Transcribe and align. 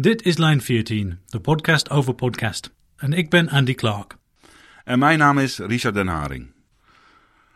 Dit 0.00 0.22
is 0.22 0.36
Lijn 0.36 0.60
14, 0.60 1.18
de 1.26 1.40
podcast 1.40 1.90
over 1.90 2.14
podcast. 2.14 2.72
En 2.96 3.12
ik 3.12 3.30
ben 3.30 3.48
Andy 3.48 3.74
Clark. 3.74 4.16
En 4.84 4.98
mijn 4.98 5.18
naam 5.18 5.38
is 5.38 5.58
Richard 5.58 5.94
Den 5.94 6.06
Haring. 6.06 6.52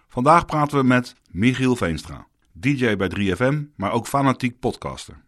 Vandaag 0.09 0.47
praten 0.47 0.79
we 0.79 0.85
met 0.85 1.15
Michiel 1.31 1.77
Veenstra, 1.77 2.27
DJ 2.53 2.97
bij 2.97 3.11
3FM, 3.19 3.55
maar 3.77 3.93
ook 3.93 4.07
fanatiek 4.07 4.59
podcaster. 4.59 5.23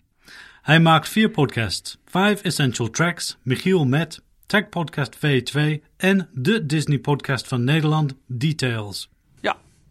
Hij 0.62 0.80
maakt 0.80 1.08
vier 1.08 1.30
podcasts: 1.30 1.98
Five 2.04 2.38
Essential 2.42 2.90
Tracks, 2.90 3.38
Michiel 3.42 3.86
met, 3.86 4.22
Tech 4.46 4.68
Podcast 4.68 5.16
V2 5.16 5.60
en 5.96 6.28
de 6.32 6.66
Disney 6.66 6.98
podcast 6.98 7.48
van 7.48 7.64
Nederland, 7.64 8.14
Details. 8.26 9.10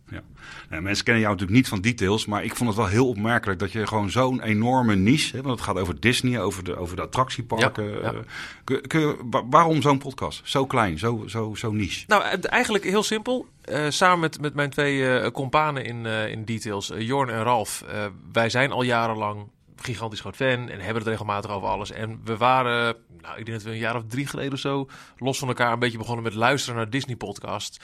Ja. 0.09 0.21
Nou, 0.69 0.81
mensen 0.81 1.03
kennen 1.03 1.23
jou 1.23 1.33
natuurlijk 1.35 1.59
niet 1.61 1.69
van 1.69 1.81
Details, 1.81 2.25
maar 2.25 2.43
ik 2.43 2.55
vond 2.55 2.69
het 2.69 2.77
wel 2.77 2.87
heel 2.87 3.07
opmerkelijk 3.07 3.59
dat 3.59 3.71
je 3.71 3.87
gewoon 3.87 4.09
zo'n 4.09 4.41
enorme 4.41 4.95
niche, 4.95 5.35
hè, 5.35 5.41
want 5.41 5.55
het 5.55 5.65
gaat 5.67 5.77
over 5.77 5.99
Disney, 5.99 6.39
over 6.41 6.63
de, 6.63 6.75
over 6.75 6.95
de 6.95 7.01
attractieparken. 7.01 7.83
Ja, 7.91 7.99
ja. 8.01 8.13
eh, 8.13 8.19
kun- 8.63 8.87
kun 8.87 8.99
je- 8.99 9.17
wa- 9.29 9.47
waarom 9.49 9.81
zo'n 9.81 9.97
podcast? 9.97 10.41
Zo 10.43 10.65
klein, 10.65 10.99
zo, 10.99 11.23
zo, 11.27 11.55
zo 11.55 11.71
niche. 11.71 12.03
Nou, 12.07 12.23
eigenlijk 12.41 12.83
heel 12.83 13.03
simpel. 13.03 13.47
Eh, 13.61 13.85
samen 13.89 14.19
met, 14.19 14.41
met 14.41 14.53
mijn 14.53 14.69
twee 14.69 15.09
eh 15.09 15.31
companen 15.31 15.85
in, 15.85 16.05
in 16.05 16.45
Details, 16.45 16.91
Jorn 16.97 17.29
en 17.29 17.43
Ralf. 17.43 17.83
wij 18.31 18.49
zijn 18.49 18.71
al 18.71 18.81
jarenlang 18.83 19.47
gigantisch 19.75 20.19
groot 20.19 20.35
fan 20.35 20.69
en 20.69 20.79
hebben 20.79 20.95
het 20.95 21.07
regelmatig 21.07 21.51
over 21.51 21.67
alles. 21.67 21.91
En 21.91 22.21
we 22.23 22.37
waren, 22.37 22.95
nou, 23.21 23.37
ik 23.39 23.45
denk 23.45 23.57
dat 23.57 23.61
we 23.67 23.69
een 23.73 23.77
jaar 23.77 23.95
of 23.95 24.03
drie 24.07 24.27
geleden 24.27 24.53
of 24.53 24.59
zo, 24.59 24.89
los 25.17 25.39
van 25.39 25.47
elkaar 25.47 25.71
een 25.73 25.79
beetje 25.79 25.97
begonnen 25.97 26.23
met 26.23 26.33
luisteren 26.33 26.75
naar 26.75 26.89
Disney-podcast. 26.89 27.79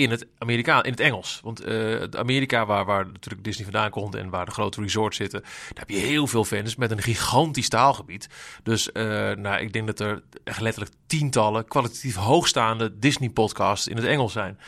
In 0.00 0.10
het, 0.10 0.26
Amerika 0.38 0.82
in 0.82 0.90
het 0.90 1.00
Engels. 1.00 1.40
Want 1.42 1.58
het 1.64 2.16
Amerika, 2.16 2.66
waar, 2.66 2.84
waar 2.84 3.06
natuurlijk 3.06 3.44
Disney 3.44 3.64
vandaan 3.64 3.90
komt 3.90 4.14
en 4.14 4.30
waar 4.30 4.44
de 4.44 4.50
grote 4.50 4.80
resorts 4.80 5.16
zitten, 5.16 5.40
daar 5.40 5.50
heb 5.74 5.90
je 5.90 5.96
heel 5.96 6.26
veel 6.26 6.44
fans 6.44 6.76
met 6.76 6.90
een 6.90 7.02
gigantisch 7.02 7.68
taalgebied. 7.68 8.28
Dus 8.62 8.92
eh, 8.92 9.04
nou, 9.32 9.60
ik 9.60 9.72
denk 9.72 9.86
dat 9.86 10.00
er 10.00 10.22
letterlijk 10.60 10.94
tientallen 11.06 11.64
kwalitatief 11.64 12.14
hoogstaande 12.14 12.98
Disney-podcasts 12.98 13.88
in 13.88 13.96
het 13.96 14.04
Engels 14.04 14.32
zijn. 14.32 14.58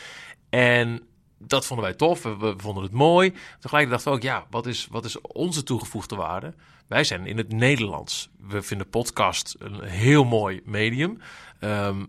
En 0.50 1.02
dat 1.38 1.66
vonden 1.66 1.86
wij 1.86 1.94
tof, 1.94 2.22
we, 2.22 2.36
we 2.36 2.54
vonden 2.56 2.82
het 2.82 2.92
mooi. 2.92 3.30
Tegelijkertijd 3.60 3.90
dachten 3.90 4.10
we 4.10 4.16
ook, 4.16 4.22
ja, 4.22 4.46
wat 4.50 4.66
is, 4.66 4.86
wat 4.90 5.04
is 5.04 5.20
onze 5.20 5.62
toegevoegde 5.62 6.16
waarde? 6.16 6.54
Wij 6.86 7.04
zijn 7.04 7.26
in 7.26 7.36
het 7.36 7.52
Nederlands. 7.52 8.30
We 8.48 8.62
vinden 8.62 8.88
podcast 8.88 9.56
een 9.58 9.82
heel 9.82 10.24
mooi 10.24 10.60
medium. 10.64 11.20
Ehm, 11.58 12.04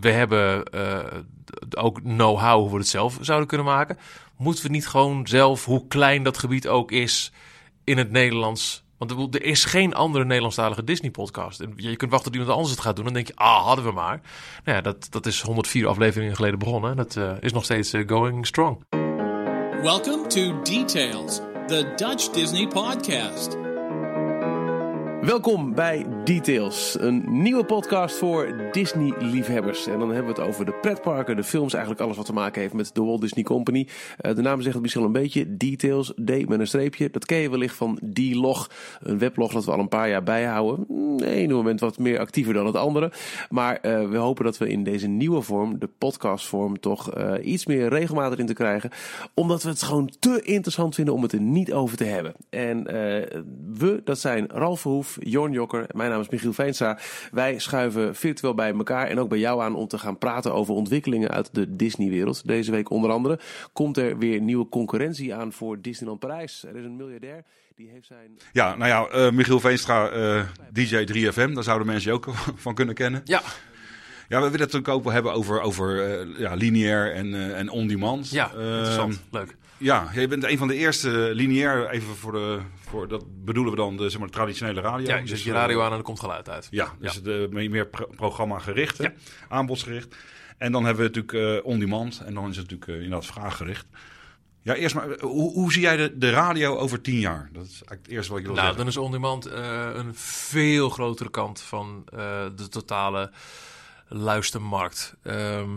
we 0.00 0.10
hebben 0.10 0.64
eh, 0.64 0.98
ook 1.78 2.02
know-how 2.02 2.60
hoe 2.60 2.70
we 2.70 2.76
het 2.76 2.88
zelf 2.88 3.18
zouden 3.20 3.48
kunnen 3.48 3.66
maken. 3.66 3.98
Moeten 4.36 4.64
we 4.64 4.70
niet 4.70 4.88
gewoon 4.88 5.26
zelf, 5.26 5.64
hoe 5.64 5.86
klein 5.88 6.22
dat 6.22 6.38
gebied 6.38 6.68
ook 6.68 6.92
is, 6.92 7.32
in 7.84 7.98
het 7.98 8.10
Nederlands... 8.10 8.84
Want 8.98 9.34
er 9.34 9.42
is 9.42 9.64
geen 9.64 9.94
andere 9.94 10.24
Nederlandstalige 10.24 10.84
Disney-podcast. 10.84 11.64
Je 11.76 11.96
kunt 11.96 12.10
wachten 12.10 12.32
tot 12.32 12.40
iemand 12.40 12.56
anders 12.56 12.70
het 12.70 12.80
gaat 12.80 12.96
doen. 12.96 13.04
Dan 13.04 13.14
denk 13.14 13.26
je, 13.26 13.36
ah, 13.36 13.64
hadden 13.64 13.84
we 13.84 13.92
maar. 13.92 14.20
Nou 14.64 14.76
ja, 14.76 14.82
dat, 14.82 15.06
dat 15.10 15.26
is 15.26 15.42
104 15.42 15.86
afleveringen 15.86 16.36
geleden 16.36 16.58
begonnen. 16.58 16.90
En 16.90 16.96
dat 16.96 17.16
eh, 17.16 17.32
is 17.40 17.52
nog 17.52 17.64
steeds 17.64 17.92
eh, 17.92 18.08
going 18.08 18.46
strong. 18.46 18.84
Welcome 19.82 20.26
to 20.26 20.62
Details, 20.62 21.40
the 21.66 21.92
Dutch 21.96 22.28
Disney 22.28 22.66
podcast. 22.68 23.69
Welkom 25.20 25.74
bij 25.74 26.06
Details, 26.24 26.96
een 27.00 27.42
nieuwe 27.42 27.64
podcast 27.64 28.16
voor 28.16 28.68
Disney-liefhebbers. 28.72 29.86
En 29.86 29.98
dan 29.98 30.08
hebben 30.08 30.34
we 30.34 30.40
het 30.40 30.50
over 30.50 30.64
de 30.64 30.78
pretparken, 30.80 31.36
de 31.36 31.44
films, 31.44 31.72
eigenlijk 31.72 32.02
alles 32.02 32.16
wat 32.16 32.26
te 32.26 32.32
maken 32.32 32.60
heeft 32.60 32.74
met 32.74 32.90
de 32.94 33.02
Walt 33.02 33.20
Disney 33.20 33.44
Company. 33.44 33.88
Eh, 34.16 34.34
de 34.34 34.42
naam 34.42 34.60
zegt 34.60 34.72
het 34.72 34.82
misschien 34.82 35.02
al 35.02 35.08
een 35.08 35.20
beetje, 35.20 35.56
Details, 35.56 36.12
D 36.24 36.48
met 36.48 36.60
een 36.60 36.66
streepje. 36.66 37.10
Dat 37.10 37.26
ken 37.26 37.38
je 37.38 37.50
wellicht 37.50 37.74
van 37.74 37.98
D-Log, 38.12 38.70
een 39.00 39.18
weblog 39.18 39.52
dat 39.52 39.64
we 39.64 39.70
al 39.70 39.78
een 39.78 39.88
paar 39.88 40.08
jaar 40.08 40.22
bijhouden. 40.22 40.84
Mm, 40.88 41.18
ene 41.18 41.54
moment 41.54 41.80
wat 41.80 41.98
meer 41.98 42.18
actiever 42.18 42.54
dan 42.54 42.66
het 42.66 42.76
andere. 42.76 43.12
Maar 43.50 43.76
eh, 43.76 44.08
we 44.08 44.16
hopen 44.16 44.44
dat 44.44 44.58
we 44.58 44.68
in 44.68 44.84
deze 44.84 45.06
nieuwe 45.06 45.42
vorm, 45.42 45.78
de 45.78 45.88
podcastvorm, 45.98 46.80
toch 46.80 47.10
eh, 47.10 47.32
iets 47.42 47.66
meer 47.66 47.88
regelmatig 47.88 48.38
in 48.38 48.46
te 48.46 48.52
krijgen. 48.54 48.90
Omdat 49.34 49.62
we 49.62 49.68
het 49.68 49.82
gewoon 49.82 50.10
te 50.18 50.42
interessant 50.42 50.94
vinden 50.94 51.14
om 51.14 51.22
het 51.22 51.32
er 51.32 51.40
niet 51.40 51.72
over 51.72 51.96
te 51.96 52.04
hebben. 52.04 52.34
En 52.50 52.82
we, 53.74 54.00
dat 54.04 54.18
zijn 54.18 54.46
Ralf 54.48 54.80
Verhoef, 54.80 55.09
Jorn 55.18 55.52
Jokker, 55.52 55.86
mijn 55.94 56.10
naam 56.10 56.20
is 56.20 56.28
Michiel 56.28 56.52
Veenstra. 56.52 56.98
Wij 57.30 57.58
schuiven 57.58 58.14
virtueel 58.16 58.54
bij 58.54 58.72
elkaar 58.72 59.06
en 59.06 59.18
ook 59.18 59.28
bij 59.28 59.38
jou 59.38 59.62
aan 59.62 59.74
om 59.74 59.88
te 59.88 59.98
gaan 59.98 60.18
praten 60.18 60.54
over 60.54 60.74
ontwikkelingen 60.74 61.30
uit 61.30 61.54
de 61.54 61.76
Disney-wereld. 61.76 62.46
Deze 62.46 62.70
week 62.70 62.90
onder 62.90 63.10
andere 63.10 63.38
komt 63.72 63.96
er 63.96 64.18
weer 64.18 64.40
nieuwe 64.40 64.68
concurrentie 64.68 65.34
aan 65.34 65.52
voor 65.52 65.80
Disneyland 65.80 66.20
Parijs. 66.20 66.64
Er 66.64 66.76
is 66.76 66.84
een 66.84 66.96
miljardair 66.96 67.44
die 67.76 67.90
heeft 67.92 68.06
zijn... 68.06 68.38
Ja, 68.52 68.76
nou 68.76 68.88
ja, 68.88 69.06
eh, 69.06 69.32
Michiel 69.32 69.60
Veenstra, 69.60 70.08
eh, 70.08 70.42
DJ 70.72 71.04
3FM, 71.04 71.54
daar 71.54 71.62
zouden 71.62 71.86
mensen 71.86 72.10
je 72.10 72.16
ook 72.16 72.34
van 72.66 72.74
kunnen 72.74 72.94
kennen. 72.94 73.20
Ja, 73.24 73.42
Ja, 74.30 74.36
we 74.36 74.44
willen 74.44 74.50
het 74.50 74.60
natuurlijk 74.60 74.88
ook 74.88 75.04
wel 75.04 75.12
hebben 75.12 75.32
over, 75.32 75.60
over 75.60 76.04
eh, 76.04 76.38
ja, 76.38 76.54
lineair 76.54 77.14
en, 77.14 77.34
eh, 77.34 77.58
en 77.58 77.68
on-demand. 77.68 78.30
ja 78.30 78.50
Ehm, 78.50 78.76
interessant. 78.76 79.22
Leuk. 79.30 79.56
Ja, 79.78 80.10
jij 80.14 80.28
bent 80.28 80.44
een 80.44 80.58
van 80.58 80.68
de 80.68 80.74
eerste 80.74 81.10
lineair, 81.32 81.90
even 81.90 82.16
voor 82.16 82.32
de, 82.32 82.58
voor, 82.90 83.08
dat 83.08 83.44
bedoelen 83.44 83.72
we 83.72 83.78
dan 83.78 83.96
de, 83.96 84.10
zeg 84.10 84.20
maar, 84.20 84.28
traditionele 84.28 84.80
radio. 84.80 85.06
Ja, 85.06 85.16
je 85.16 85.26
zet 85.26 85.42
je 85.42 85.50
eh, 85.50 85.56
radio 85.56 85.82
aan 85.82 85.90
en 85.92 85.96
er 85.98 86.02
komt 86.04 86.20
geluid 86.20 86.48
uit. 86.48 86.68
Ja, 86.70 86.92
dus 86.98 87.14
Ja. 87.14 87.20
de 87.20 87.48
meer, 87.50 87.70
meer 87.70 87.86
pro- 87.86 88.08
programma 88.16 88.58
gericht, 88.58 88.98
hè? 88.98 89.04
Ja. 89.04 89.12
aanbodsgericht. 89.48 90.16
En 90.58 90.72
dan 90.72 90.84
hebben 90.84 91.10
we 91.10 91.10
natuurlijk 91.20 91.58
eh 91.62 91.66
on-demand 91.70 92.20
en 92.24 92.34
dan 92.34 92.48
is 92.50 92.56
het 92.56 92.70
natuurlijk 92.70 92.90
eh, 92.90 93.04
inderdaad 93.04 93.26
vraaggericht. 93.26 93.86
Ja, 94.62 94.74
eerst 94.74 94.94
maar, 94.94 95.10
eh, 95.10 95.20
hoe, 95.22 95.52
hoe 95.52 95.72
zie 95.72 95.82
jij 95.82 95.96
de, 95.96 96.18
de 96.18 96.30
radio 96.30 96.76
over 96.76 97.00
tien 97.00 97.18
jaar? 97.18 97.48
Dat 97.52 97.64
is 97.64 97.70
eigenlijk 97.70 98.02
het 98.02 98.10
eerste 98.10 98.30
wat 98.30 98.40
ik 98.40 98.46
wil 98.46 98.54
Nou, 98.54 98.66
zeggen. 98.66 98.84
dan 98.84 98.92
is 98.94 98.96
on-demand 99.04 99.46
eh, 99.46 99.88
een 99.94 100.14
veel 100.14 100.88
grotere 100.90 101.30
kant 101.30 101.60
van 101.60 102.02
eh, 102.06 102.18
de 102.56 102.68
totale 102.68 103.30
luistermarkt. 104.08 105.14
Ehm, 105.22 105.68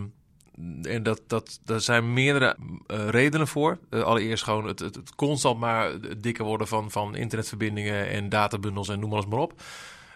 en 0.82 1.02
dat, 1.02 1.20
dat, 1.26 1.60
daar 1.64 1.80
zijn 1.80 2.12
meerdere 2.12 2.56
eh, 2.86 3.08
redenen 3.08 3.48
voor. 3.48 3.78
Eh, 3.90 4.02
allereerst 4.02 4.44
gewoon 4.44 4.66
het, 4.66 4.78
het, 4.78 4.94
het 4.94 5.14
constant 5.14 5.58
maar 5.58 5.92
dikker 6.20 6.44
worden 6.44 6.68
van, 6.68 6.90
van 6.90 7.14
internetverbindingen 7.16 8.08
en 8.08 8.28
databundels 8.28 8.88
en 8.88 9.00
noem 9.00 9.08
maar 9.10 9.18
eens 9.18 9.28
maar 9.28 9.38
op. 9.38 9.62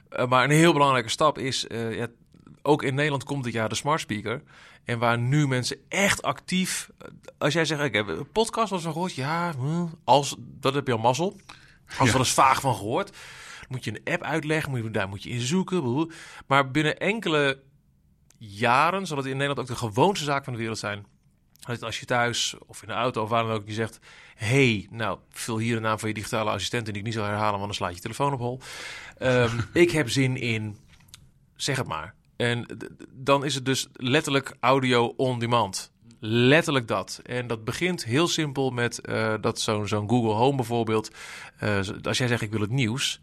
Eh, 0.08 0.28
maar 0.28 0.44
een 0.44 0.50
heel 0.50 0.72
belangrijke 0.72 1.08
stap 1.08 1.38
is, 1.38 1.66
ja, 1.90 2.06
ook 2.62 2.82
in 2.82 2.94
Nederland 2.94 3.24
komt 3.24 3.44
dit 3.44 3.52
jaar 3.52 3.68
de 3.68 3.74
smart 3.74 4.00
speaker. 4.00 4.42
En 4.84 4.98
waar 4.98 5.18
nu 5.18 5.48
mensen 5.48 5.76
echt 5.88 6.22
actief, 6.22 6.90
als 7.38 7.52
jij 7.52 7.64
zegt, 7.64 7.82
ik 7.82 7.94
heb 7.94 8.08
een 8.08 8.32
podcast 8.32 8.70
was 8.70 8.82
van 8.82 8.92
gehoord, 8.92 9.14
ja, 9.14 9.52
hm, 9.58 9.86
als, 10.04 10.36
dat 10.38 10.74
heb 10.74 10.86
je 10.86 10.92
al 10.92 10.98
mazzel. 10.98 11.36
Als 11.98 12.06
Ja. 12.06 12.12
wel 12.12 12.20
eens 12.20 12.32
vaag 12.32 12.60
van 12.60 12.74
gehoord. 12.74 13.16
Moet 13.68 13.84
je 13.84 13.90
een 13.90 14.12
app 14.12 14.22
uitleggen, 14.22 14.70
moet 14.70 14.82
je, 14.82 14.90
daar 14.90 15.08
moet 15.08 15.22
je 15.22 15.30
in 15.30 15.40
zoeken. 15.40 16.10
Maar 16.46 16.70
binnen 16.70 16.98
enkele 16.98 17.60
jaren 18.38 19.06
zal 19.06 19.16
het 19.16 19.26
in 19.26 19.32
Nederland 19.32 19.60
ook 19.60 19.66
de 19.66 19.86
gewoonste 19.86 20.24
zaak 20.24 20.44
van 20.44 20.52
de 20.52 20.58
wereld 20.58 20.78
zijn. 20.78 21.06
Dat 21.60 21.82
als 21.82 22.00
je 22.00 22.06
thuis 22.06 22.54
of 22.66 22.82
in 22.82 22.88
de 22.88 22.94
auto 22.94 23.22
of 23.22 23.28
waar 23.28 23.42
dan 23.42 23.52
ook 23.52 23.66
je 23.66 23.72
zegt... 23.72 23.98
hey, 24.34 24.86
nou, 24.90 25.18
vul 25.30 25.58
hier 25.58 25.74
de 25.74 25.80
naam 25.80 25.98
van 25.98 26.08
je 26.08 26.14
digitale 26.14 26.50
assistent... 26.50 26.86
en 26.86 26.92
die 26.92 27.00
ik 27.00 27.06
niet 27.06 27.16
zal 27.16 27.24
herhalen, 27.24 27.52
want 27.58 27.64
dan 27.64 27.74
slaat 27.74 27.94
je 27.94 28.00
telefoon 28.00 28.32
op 28.32 28.38
hol. 28.38 28.60
Ehm, 29.18 29.58
ik 29.72 29.90
heb 29.90 30.10
zin 30.10 30.36
in... 30.36 30.78
Zeg 31.56 31.76
het 31.76 31.86
maar. 31.86 32.14
En 32.36 32.66
dan 33.12 33.44
is 33.44 33.54
het 33.54 33.64
dus 33.64 33.88
letterlijk 33.92 34.56
audio 34.60 35.14
on 35.16 35.38
demand. 35.38 35.92
Letterlijk 36.20 36.88
dat. 36.88 37.20
En 37.24 37.46
dat 37.46 37.64
begint 37.64 38.04
heel 38.04 38.28
simpel 38.28 38.70
met 38.70 39.00
eh, 39.00 39.34
dat 39.40 39.60
zo'n 39.60 39.88
zo'n 39.88 40.08
Google 40.08 40.32
Home 40.32 40.56
bijvoorbeeld. 40.56 41.10
eh, 41.58 41.80
als 42.02 42.18
jij 42.18 42.28
zegt 42.28 42.42
ik 42.42 42.50
wil 42.50 42.60
het 42.60 42.70
nieuws. 42.70 43.20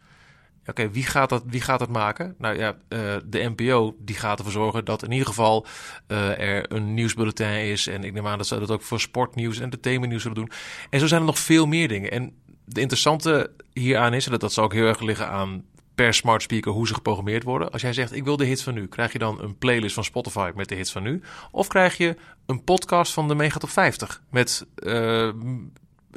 Oké, 0.65 0.89
wie, 0.91 1.05
gaat 1.05 1.29
dat, 1.29 1.43
wie 1.45 1.61
gaat 1.61 1.79
dat 1.79 1.89
maken? 1.89 2.35
Nou 2.37 2.57
ja, 2.57 2.77
eh, 2.87 2.99
de 3.25 3.53
NPO 3.55 3.95
die 3.99 4.15
gaat 4.15 4.37
ervoor 4.37 4.53
zorgen 4.53 4.85
dat 4.85 5.03
in 5.03 5.11
ieder 5.11 5.27
geval 5.27 5.65
eh, 6.07 6.39
er 6.39 6.71
een 6.71 6.93
nieuwsbulletin 6.93 7.69
is. 7.69 7.87
En 7.87 8.03
ik 8.03 8.13
neem 8.13 8.27
aan 8.27 8.37
dat 8.37 8.47
ze 8.47 8.59
dat 8.59 8.71
ook 8.71 8.81
voor 8.81 8.99
sportnieuws 8.99 9.57
en 9.57 9.63
entertainmentnieuws 9.63 10.21
zullen 10.21 10.37
doen. 10.37 10.51
En 10.89 10.99
zo 10.99 11.07
zijn 11.07 11.19
er 11.19 11.27
nog 11.27 11.39
veel 11.39 11.65
meer 11.65 11.87
dingen. 11.87 12.11
En 12.11 12.33
de 12.65 12.81
interessante 12.81 13.51
hieraan 13.73 14.13
is, 14.13 14.25
en 14.25 14.31
dat, 14.31 14.41
dat 14.41 14.53
zal 14.53 14.63
ook 14.63 14.73
heel 14.73 14.87
erg 14.87 14.99
liggen 14.99 15.29
aan 15.29 15.63
per 15.95 16.13
smart 16.13 16.41
speaker 16.41 16.71
hoe 16.71 16.87
ze 16.87 16.93
geprogrammeerd 16.93 17.43
worden. 17.43 17.71
Als 17.71 17.81
jij 17.81 17.93
zegt 17.93 18.15
ik 18.15 18.23
wil 18.23 18.37
de 18.37 18.45
hits 18.45 18.63
van 18.63 18.73
nu, 18.73 18.87
krijg 18.87 19.11
je 19.11 19.19
dan 19.19 19.41
een 19.41 19.57
playlist 19.57 19.93
van 19.93 20.03
Spotify 20.03 20.51
met 20.55 20.69
de 20.69 20.75
hits 20.75 20.91
van 20.91 21.03
nu? 21.03 21.21
Of 21.51 21.67
krijg 21.67 21.97
je 21.97 22.15
een 22.45 22.63
podcast 22.63 23.13
van 23.13 23.27
de 23.27 23.35
Mega 23.35 23.59
Top 23.59 23.69
50 23.69 24.21
met 24.29 24.65
eh, 24.75 25.29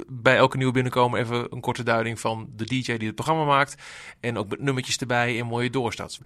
bij 0.06 0.36
elke 0.36 0.56
nieuwe 0.56 0.72
binnenkomen 0.72 1.20
even 1.20 1.52
een 1.52 1.60
korte 1.60 1.82
duiding 1.82 2.20
van 2.20 2.50
de 2.56 2.64
DJ 2.64 2.96
die 2.96 3.06
het 3.06 3.14
programma 3.14 3.44
maakt. 3.44 3.82
En 4.20 4.38
ook 4.38 4.48
met 4.48 4.60
nummertjes 4.60 4.96
erbij 4.96 5.38
en 5.38 5.46
mooie 5.46 5.70
doorstarts. 5.70 6.20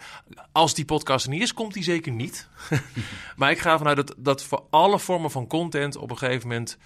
Als 0.53 0.75
die 0.75 0.85
podcast 0.85 1.25
er 1.25 1.31
niet 1.31 1.43
is, 1.43 1.55
komt 1.55 1.75
die 1.75 1.83
zeker 1.83 2.13
niet. 2.13 2.49
maar 3.37 3.51
ik 3.51 3.59
ga 3.59 3.79
vanuit 3.79 3.97
dat, 3.97 4.15
dat 4.19 4.45
voor 4.45 4.65
alle 4.71 4.99
vormen 4.99 5.31
van 5.31 5.47
content 5.47 5.97
op 5.97 6.11
een 6.11 6.19
gegeven 6.19 6.49
moment... 6.49 6.79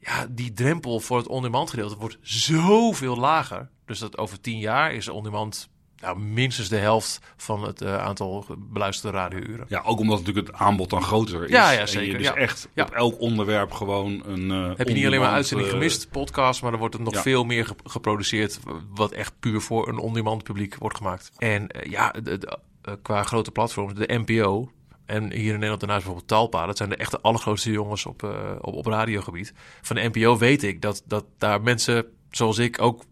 Ja, 0.00 0.26
die 0.30 0.52
drempel 0.52 1.00
voor 1.00 1.16
het 1.16 1.26
on-demand 1.26 1.70
gedeelte 1.70 1.96
wordt 1.96 2.18
zoveel 2.20 3.16
lager. 3.16 3.68
Dus 3.84 3.98
dat 3.98 4.18
over 4.18 4.40
tien 4.40 4.58
jaar 4.58 4.92
is 4.92 5.08
on-demand 5.08 5.68
nou, 6.04 6.18
minstens 6.18 6.68
de 6.68 6.76
helft 6.76 7.20
van 7.36 7.62
het 7.64 7.82
eh, 7.82 7.96
aantal 8.04 8.44
beluisterde 8.58 9.16
radiouren. 9.18 9.64
Ja, 9.68 9.82
ook 9.84 9.98
omdat 9.98 10.18
natuurlijk 10.18 10.46
het 10.46 10.56
aanbod 10.56 10.90
dan 10.90 11.02
groter 11.02 11.44
is. 11.44 11.50
Ja, 11.50 11.70
ja, 11.70 11.80
En 11.80 11.88
zeker, 11.88 12.10
je 12.12 12.18
dus 12.18 12.26
ja. 12.26 12.34
echt 12.34 12.68
Ja. 12.74 12.82
op 12.84 12.90
elk 12.90 13.20
onderwerp 13.20 13.72
gewoon 13.72 14.22
een... 14.26 14.50
eh, 14.50 14.76
Heb 14.76 14.88
je 14.88 14.94
niet 14.94 15.06
alleen 15.06 15.20
maar 15.20 15.30
uitzending 15.30 15.68
eh, 15.68 15.74
gemist, 15.74 16.10
podcast, 16.10 16.62
maar 16.62 16.72
er 16.72 16.78
wordt 16.78 16.94
er 16.94 17.00
nog 17.00 17.16
veel 17.22 17.44
meer 17.44 17.66
ge- 17.66 17.74
geproduceerd, 17.84 18.60
wat 18.94 19.12
echt 19.12 19.32
puur 19.40 19.60
voor 19.60 19.88
een 19.88 19.98
on-demand 19.98 20.42
publiek 20.42 20.76
wordt 20.78 20.96
gemaakt. 20.96 21.30
En 21.38 21.66
ja, 21.88 22.10
de- 22.22 22.38
de- 22.38 22.58
qua 23.02 23.22
grote 23.22 23.50
platforms, 23.50 23.94
de 23.94 24.20
NPO 24.24 24.70
en 25.06 25.22
hier 25.32 25.46
in 25.46 25.52
Nederland 25.52 25.80
daarnaast 25.80 26.04
bijvoorbeeld 26.04 26.28
Talpa, 26.28 26.66
dat 26.66 26.76
zijn 26.76 26.88
de 26.88 26.96
echte 26.96 27.20
allergrootste 27.20 27.70
jongens 27.70 28.06
op, 28.06 28.22
op, 28.60 28.74
op 28.74 28.86
radiogebied. 28.86 29.52
Van 29.82 29.96
de 29.96 30.10
NPO 30.12 30.38
weet 30.38 30.62
ik 30.62 30.82
dat, 30.82 31.02
dat 31.06 31.24
daar 31.38 31.62
mensen 31.62 32.06
zoals 32.30 32.58
ik 32.58 32.82
ook 32.82 33.02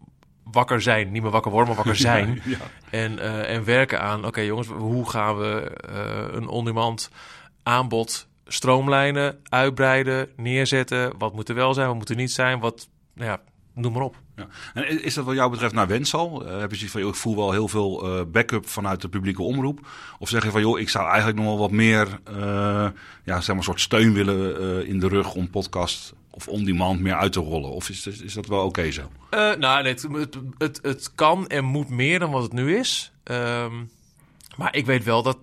wakker 0.44 0.82
zijn, 0.82 1.12
niet 1.12 1.22
meer 1.22 1.30
wakker 1.30 1.50
worden, 1.50 1.68
maar 1.74 1.84
wakker 1.84 2.02
zijn. 2.10 2.40
Ja. 2.44 2.56
En, 2.90 3.18
eh, 3.18 3.54
en 3.54 3.64
werken 3.64 4.00
aan, 4.00 4.26
oké 4.26 4.40
jongens, 4.40 4.68
hoe 4.68 5.10
gaan 5.10 5.38
we 5.38 5.60
eh, 5.92 6.34
een 6.36 6.48
on-demand 6.48 7.10
aanbod 7.62 8.28
stroomlijnen, 8.46 9.38
uitbreiden, 9.48 10.28
neerzetten? 10.36 11.12
Wat 11.18 11.34
moet 11.34 11.48
er 11.48 11.54
wel 11.54 11.74
zijn, 11.74 11.86
wat 11.86 11.96
moet 11.96 12.10
er 12.10 12.16
niet 12.16 12.32
zijn? 12.32 12.60
Wat, 12.60 12.88
nou 13.14 13.30
ja, 13.30 13.40
noem 13.74 13.92
maar 13.92 14.02
op. 14.02 14.16
Ja. 14.36 14.46
En 14.74 15.02
is- 15.02 15.14
dat 15.14 15.24
wat 15.24 15.34
jou 15.34 15.50
betreft 15.50 15.74
naar 15.74 15.86
wens 15.86 16.14
al? 16.14 16.46
Eh, 16.46 16.58
heb 16.60 16.70
je 16.70 16.76
zoiets 16.76 16.92
van, 16.92 17.00
joh, 17.00 17.10
ik 17.10 17.16
voel 17.16 17.36
wel 17.36 17.52
heel 17.52 17.68
veel 17.68 18.26
backup 18.32 18.68
vanuit 18.68 19.00
de 19.00 19.08
publieke 19.08 19.42
omroep? 19.42 19.86
Of 20.18 20.28
zeg 20.28 20.44
je 20.44 20.50
van, 20.50 20.60
joh, 20.60 20.78
ik 20.80 20.88
zou 20.88 21.06
eigenlijk 21.06 21.36
nog 21.36 21.46
wel 21.46 21.58
wat 21.58 21.70
meer, 21.70 22.20
ja, 23.24 23.40
zeg 23.40 23.46
maar, 23.46 23.56
een 23.56 23.62
soort 23.62 23.80
steun 23.80 24.12
willen 24.12 24.86
in 24.86 25.00
de 25.00 25.08
rug 25.08 25.34
om 25.34 25.50
podcast 25.50 26.14
of 26.34 26.48
on-demand 26.48 27.00
meer 27.00 27.14
uit 27.14 27.32
te 27.32 27.40
rollen? 27.40 27.70
Of 27.70 27.88
is, 27.88 28.06
is, 28.06 28.20
is 28.20 28.34
dat 28.34 28.46
wel 28.46 28.64
oké 28.64 28.90
zo? 28.90 29.10
Eh, 29.30 29.54
nou, 29.54 29.82
nee, 29.82 29.92
het, 29.92 30.38
het, 30.58 30.78
het, 30.82 31.14
kan 31.14 31.48
en 31.48 31.64
moet 31.64 31.88
meer 31.88 32.18
dan 32.18 32.30
wat 32.30 32.42
het 32.42 32.52
nu 32.52 32.76
is. 32.76 33.12
Ehm, 33.22 33.72
maar 34.56 34.76
ik 34.76 34.86
weet 34.86 35.04
wel 35.04 35.22
dat 35.22 35.38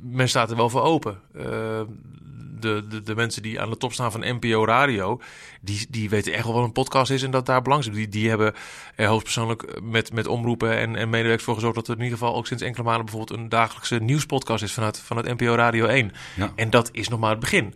men 0.00 0.28
staat 0.28 0.50
er 0.50 0.56
wel 0.56 0.70
voor 0.70 0.82
open. 0.82 1.20
Uh, 1.36 1.80
de, 2.60 2.86
de, 2.88 3.02
de 3.02 3.14
mensen 3.14 3.42
die 3.42 3.60
aan 3.60 3.70
de 3.70 3.76
top 3.76 3.92
staan 3.92 4.12
van 4.12 4.20
NPO 4.20 4.64
Radio, 4.64 5.20
die, 5.60 5.86
die 5.90 6.10
weten 6.10 6.32
echt 6.32 6.44
wel 6.44 6.54
wat 6.54 6.64
een 6.64 6.72
podcast 6.72 7.10
is 7.10 7.22
en 7.22 7.30
dat 7.30 7.46
daar 7.46 7.62
belang 7.62 7.84
zit. 7.84 7.94
Die, 7.94 8.08
die 8.08 8.28
hebben 8.28 8.54
er 8.94 9.06
hoogstpersoonlijk 9.06 9.80
met, 9.82 10.12
met 10.12 10.26
omroepen 10.26 10.78
en, 10.78 10.96
en 10.96 11.10
medewerkers 11.10 11.44
voor 11.44 11.54
gezorgd 11.54 11.76
dat 11.76 11.88
er 11.88 11.96
in 11.96 12.02
ieder 12.02 12.18
geval 12.18 12.34
ook 12.34 12.46
sinds 12.46 12.62
enkele 12.62 12.84
maanden 12.84 13.04
bijvoorbeeld 13.04 13.40
een 13.40 13.48
dagelijkse 13.48 13.98
nieuwspodcast 13.98 14.62
is 14.62 14.72
vanuit, 14.72 15.00
vanuit 15.00 15.40
NPO 15.40 15.54
Radio 15.54 15.86
1. 15.86 16.12
Ja. 16.36 16.52
En 16.56 16.70
dat 16.70 16.88
is 16.92 17.08
nog 17.08 17.20
maar 17.20 17.30
het 17.30 17.40
begin. 17.40 17.74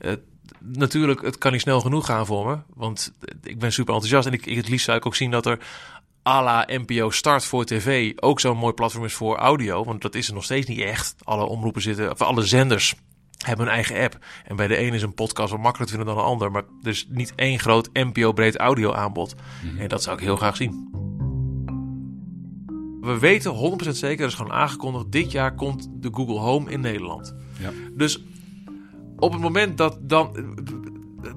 Uh, 0.00 0.12
natuurlijk, 0.58 1.22
het 1.22 1.38
kan 1.38 1.52
niet 1.52 1.60
snel 1.60 1.80
genoeg 1.80 2.06
gaan 2.06 2.26
voor 2.26 2.46
me. 2.46 2.58
Want 2.74 3.12
ik 3.42 3.58
ben 3.58 3.72
super 3.72 3.94
enthousiast. 3.94 4.26
En 4.26 4.32
ik, 4.32 4.46
ik, 4.46 4.56
het 4.56 4.68
liefst 4.68 4.84
zou 4.84 4.98
ik 4.98 5.06
ook 5.06 5.14
zien 5.14 5.30
dat 5.30 5.46
er 5.46 5.58
à 6.26 6.42
la 6.42 6.66
NPO 6.66 7.10
Start 7.10 7.44
voor 7.44 7.64
tv 7.64 8.12
ook 8.16 8.40
zo'n 8.40 8.56
mooi 8.56 8.72
platform 8.72 9.04
is 9.04 9.14
voor 9.14 9.36
audio. 9.36 9.84
Want 9.84 10.02
dat 10.02 10.14
is 10.14 10.28
er 10.28 10.34
nog 10.34 10.44
steeds 10.44 10.66
niet 10.66 10.80
echt. 10.80 11.14
Alle 11.22 11.44
omroepen 11.44 11.82
zitten, 11.82 12.10
of 12.10 12.20
alle 12.20 12.42
zenders 12.42 12.94
hebben 13.44 13.66
een 13.66 13.72
eigen 13.72 14.02
app. 14.02 14.18
En 14.44 14.56
bij 14.56 14.66
de 14.66 14.80
een 14.80 14.94
is 14.94 15.02
een 15.02 15.14
podcast 15.14 15.50
wat 15.50 15.60
makkelijker 15.60 15.96
te 15.96 16.04
vinden 16.04 16.14
dan 16.14 16.24
de 16.24 16.30
ander. 16.30 16.50
Maar 16.50 16.64
er 16.82 16.90
is 16.90 17.06
niet 17.08 17.32
één 17.36 17.58
groot 17.58 17.90
NPO-breed 17.92 18.56
audio 18.56 18.92
aanbod. 18.92 19.34
Mm-hmm. 19.62 19.78
En 19.78 19.88
dat 19.88 20.02
zou 20.02 20.16
ik 20.16 20.22
heel 20.22 20.36
graag 20.36 20.56
zien. 20.56 20.88
We 23.00 23.18
weten 23.18 23.78
100% 23.84 23.88
zeker, 23.88 24.18
dat 24.18 24.28
is 24.28 24.34
gewoon 24.34 24.52
aangekondigd, 24.52 25.12
dit 25.12 25.32
jaar 25.32 25.54
komt 25.54 25.88
de 25.92 26.08
Google 26.12 26.38
Home 26.38 26.70
in 26.70 26.80
Nederland. 26.80 27.34
Ja. 27.58 27.70
Dus 27.96 28.22
op 29.20 29.32
het 29.32 29.40
moment 29.40 29.78
dat 29.78 29.98
dan. 30.00 30.56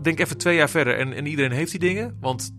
Denk 0.01 0.19
even 0.19 0.37
twee 0.37 0.55
jaar 0.55 0.69
verder 0.69 0.97
en, 0.97 1.13
en 1.13 1.25
iedereen 1.25 1.51
heeft 1.51 1.71
die 1.71 1.79
dingen. 1.79 2.17
Want 2.19 2.53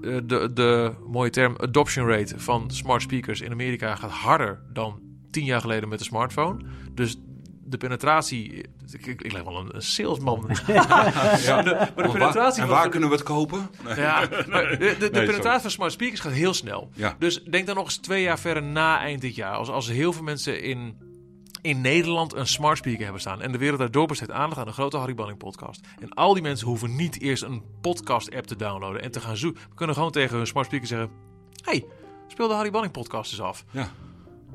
de, 0.00 0.26
de, 0.26 0.52
de, 0.52 0.92
mooie 1.06 1.30
term 1.30 1.54
adoption 1.58 2.08
rate 2.08 2.38
van 2.38 2.70
smart 2.70 3.02
speakers 3.02 3.40
in 3.40 3.52
Amerika 3.52 3.94
gaat 3.94 4.10
harder 4.10 4.60
dan 4.72 5.00
tien 5.30 5.44
jaar 5.44 5.60
geleden 5.60 5.88
met 5.88 5.98
de 5.98 6.04
smartphone. 6.04 6.64
Dus 6.94 7.16
de 7.64 7.76
penetratie. 7.76 8.64
Ik, 9.00 9.32
leg 9.32 9.42
wel 9.42 9.56
een, 9.56 9.74
een 9.74 9.82
salesman. 9.82 10.46
ja. 10.66 11.62
de, 11.62 11.88
maar 11.96 12.06
de 12.06 12.10
penetratie 12.12 12.62
en 12.62 12.68
waar 12.68 12.88
kunnen 12.88 13.08
we 13.08 13.14
het 13.14 13.24
kopen? 13.24 13.70
Nee. 13.84 13.96
Ja, 13.96 14.20
de, 14.26 14.36
de, 14.46 14.76
de 14.78 14.84
nee, 14.98 15.10
penetratie 15.10 15.42
sorry. 15.42 15.60
van 15.60 15.70
smart 15.70 15.92
speakers 15.92 16.20
gaat 16.20 16.32
heel 16.32 16.54
snel. 16.54 16.90
Ja. 16.94 17.16
Dus 17.18 17.42
denk 17.42 17.66
dan 17.66 17.74
nog 17.74 17.84
eens 17.84 17.96
twee 17.96 18.22
jaar 18.22 18.38
verder 18.38 18.62
na 18.62 19.00
eind 19.00 19.20
dit 19.20 19.34
jaar. 19.34 19.54
Als, 19.54 19.68
als 19.68 19.88
heel 19.88 20.12
veel 20.12 20.22
mensen 20.22 20.62
in 20.62 20.96
in 21.62 21.80
Nederland 21.80 22.34
een 22.34 22.46
smart 22.46 22.76
speaker 22.78 23.02
hebben 23.02 23.20
staan. 23.20 23.42
En 23.42 23.52
de 23.52 23.58
wereld 23.58 23.78
daardoor 23.78 24.06
besteedt 24.06 24.30
aandacht 24.30 24.60
aan 24.60 24.66
de 24.66 24.72
grote 24.72 24.96
Harry 24.96 25.14
Banning 25.14 25.38
podcast. 25.38 25.80
En 26.00 26.08
al 26.08 26.34
die 26.34 26.42
mensen 26.42 26.66
hoeven 26.66 26.96
niet 26.96 27.20
eerst 27.20 27.42
een 27.42 27.62
podcast 27.80 28.34
app 28.34 28.46
te 28.46 28.56
downloaden 28.56 29.02
en 29.02 29.10
te 29.10 29.20
gaan 29.20 29.36
zoeken. 29.36 29.62
We 29.68 29.74
kunnen 29.74 29.94
gewoon 29.94 30.10
tegen 30.10 30.36
hun 30.36 30.46
smart 30.46 30.66
speaker 30.66 30.86
zeggen... 30.88 31.10
hey, 31.64 31.84
speel 32.28 32.48
de 32.48 32.54
Harry 32.54 32.70
Banning 32.70 32.92
podcast 32.92 33.32
eens 33.32 33.40
af. 33.40 33.64
Ja, 33.70 33.88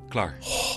klaar. 0.10 0.38
Oh, 0.42 0.76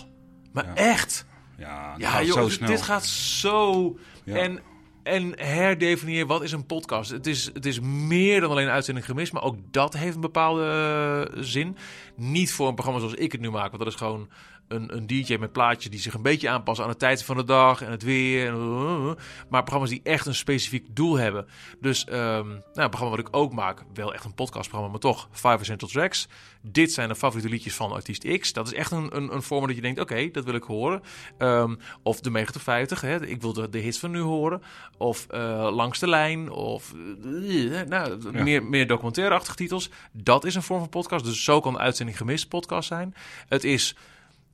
maar 0.53 0.65
ja. 0.65 0.75
echt? 0.75 1.27
Ja, 1.57 1.95
ja 1.99 2.11
gaat 2.11 2.27
joh, 2.27 2.37
zo 2.37 2.49
snel. 2.49 2.69
dit 2.69 2.83
gaat 2.83 3.07
zo... 3.07 3.99
Ja. 4.25 4.37
En, 4.37 4.61
en 5.03 5.33
herdefinieer 5.37 6.27
wat 6.27 6.43
is 6.43 6.53
een 6.53 6.67
podcast. 6.67 7.11
Het 7.11 7.27
is, 7.27 7.51
het 7.53 7.67
is 7.67 7.81
meer 7.81 8.41
dan 8.41 8.51
alleen 8.51 8.69
uitzending 8.69 9.07
gemist, 9.07 9.33
maar 9.33 9.43
ook 9.43 9.57
dat 9.71 9.97
heeft 9.97 10.15
een 10.15 10.21
bepaalde 10.21 11.31
uh, 11.35 11.43
zin. 11.43 11.77
Niet 12.17 12.53
voor 12.53 12.69
een 12.69 12.75
programma 12.75 13.01
zoals 13.01 13.15
ik 13.15 13.33
het 13.33 13.41
nu 13.41 13.51
maak, 13.51 13.71
want 13.71 13.79
dat 13.79 13.93
is 13.93 13.99
gewoon 13.99 14.29
een, 14.69 14.97
een 14.97 15.07
DJ 15.07 15.37
met 15.37 15.53
plaatjes 15.53 15.91
die 15.91 16.01
zich 16.01 16.15
een 16.15 16.23
beetje 16.23 16.49
aanpassen 16.49 16.85
aan 16.85 16.91
de 16.91 16.97
tijd 16.97 17.25
van 17.25 17.37
de 17.37 17.45
dag 17.45 17.83
en 17.83 17.91
het 17.91 18.03
weer. 18.03 18.47
En, 18.47 18.55
uh, 18.55 19.11
maar 19.49 19.63
programma's 19.63 19.91
die 19.91 20.01
echt 20.03 20.27
een 20.27 20.35
specifiek 20.35 20.87
doel 20.91 21.17
hebben. 21.17 21.47
Dus 21.81 22.07
um, 22.07 22.15
nou, 22.15 22.63
een 22.73 22.89
programma 22.89 23.17
wat 23.17 23.27
ik 23.27 23.37
ook 23.37 23.53
maak, 23.53 23.85
wel 23.95 24.15
echt 24.15 24.25
een 24.25 24.35
podcastprogramma, 24.35 24.93
maar 24.93 25.01
toch. 25.01 25.29
Five 25.33 25.59
Essential 25.59 25.91
Tracks. 25.91 26.29
Dit 26.63 26.93
zijn 26.93 27.09
de 27.09 27.15
favoriete 27.15 27.49
liedjes 27.49 27.75
van 27.75 27.93
artiest 27.93 28.39
X. 28.39 28.53
Dat 28.53 28.67
is 28.67 28.73
echt 28.73 28.91
een, 28.91 29.17
een, 29.17 29.35
een 29.35 29.43
vorm 29.43 29.67
dat 29.67 29.77
je 29.77 29.83
denkt, 29.83 30.01
oké, 30.01 30.13
okay, 30.13 30.31
dat 30.31 30.45
wil 30.45 30.55
ik 30.55 30.63
horen. 30.63 31.03
Um, 31.39 31.79
of 32.03 32.21
de 32.21 32.31
Mega 32.31 32.61
50, 32.61 33.01
hè, 33.01 33.27
ik 33.27 33.41
wil 33.41 33.53
de, 33.53 33.69
de 33.69 33.79
hits 33.79 33.99
van 33.99 34.11
nu 34.11 34.21
horen. 34.21 34.63
Of 34.97 35.27
uh, 35.31 35.69
Langs 35.73 35.99
de 35.99 36.09
Lijn. 36.09 36.51
Of 36.51 36.93
uh, 37.25 37.83
nou, 37.83 38.33
ja. 38.33 38.43
meer, 38.43 38.65
meer 38.65 38.87
documentaire-achtige 38.87 39.57
titels. 39.57 39.91
Dat 40.13 40.45
is 40.45 40.55
een 40.55 40.63
vorm 40.63 40.81
van 40.81 40.89
podcast. 40.89 41.25
Dus 41.25 41.45
zo 41.45 41.61
kan 41.61 41.73
de 41.73 41.79
uitzending 41.79 42.17
gemist 42.17 42.49
podcast 42.49 42.89
zijn. 42.89 43.15
Het 43.49 43.65
is 43.65 43.97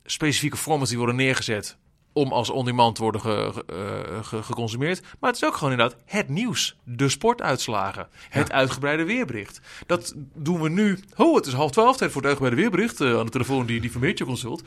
specifieke 0.05 0.57
formats 0.57 0.89
die 0.89 0.99
worden 0.99 1.17
neergezet 1.17 1.77
om 2.15 2.33
als 2.33 2.51
on-demand 2.51 2.95
te 2.95 3.03
worden 3.03 3.21
ge, 3.21 3.65
uh, 3.73 4.25
ge, 4.25 4.43
geconsumeerd. 4.43 5.03
Maar 5.21 5.31
het 5.31 5.43
is 5.43 5.49
ook 5.49 5.55
gewoon 5.55 5.73
inderdaad 5.73 5.99
het 6.05 6.29
nieuws. 6.29 6.77
De 6.85 7.09
sportuitslagen. 7.09 8.09
Het 8.29 8.49
ja. 8.49 8.55
uitgebreide 8.55 9.05
weerbericht. 9.05 9.61
Dat 9.87 10.15
doen 10.35 10.61
we 10.61 10.69
nu. 10.69 10.99
Oh, 11.17 11.37
het 11.37 11.47
is 11.47 11.53
half 11.53 11.71
twaalf 11.71 11.97
tijd 11.97 12.11
voor 12.11 12.21
het 12.21 12.31
uitgebreide 12.31 12.63
weerbericht. 12.63 13.01
Uh, 13.01 13.19
aan 13.19 13.25
de 13.25 13.31
telefoon 13.31 13.67
die, 13.67 13.81
die 13.81 13.93
van 13.93 14.01
Meteo 14.01 14.27
Consult. 14.27 14.63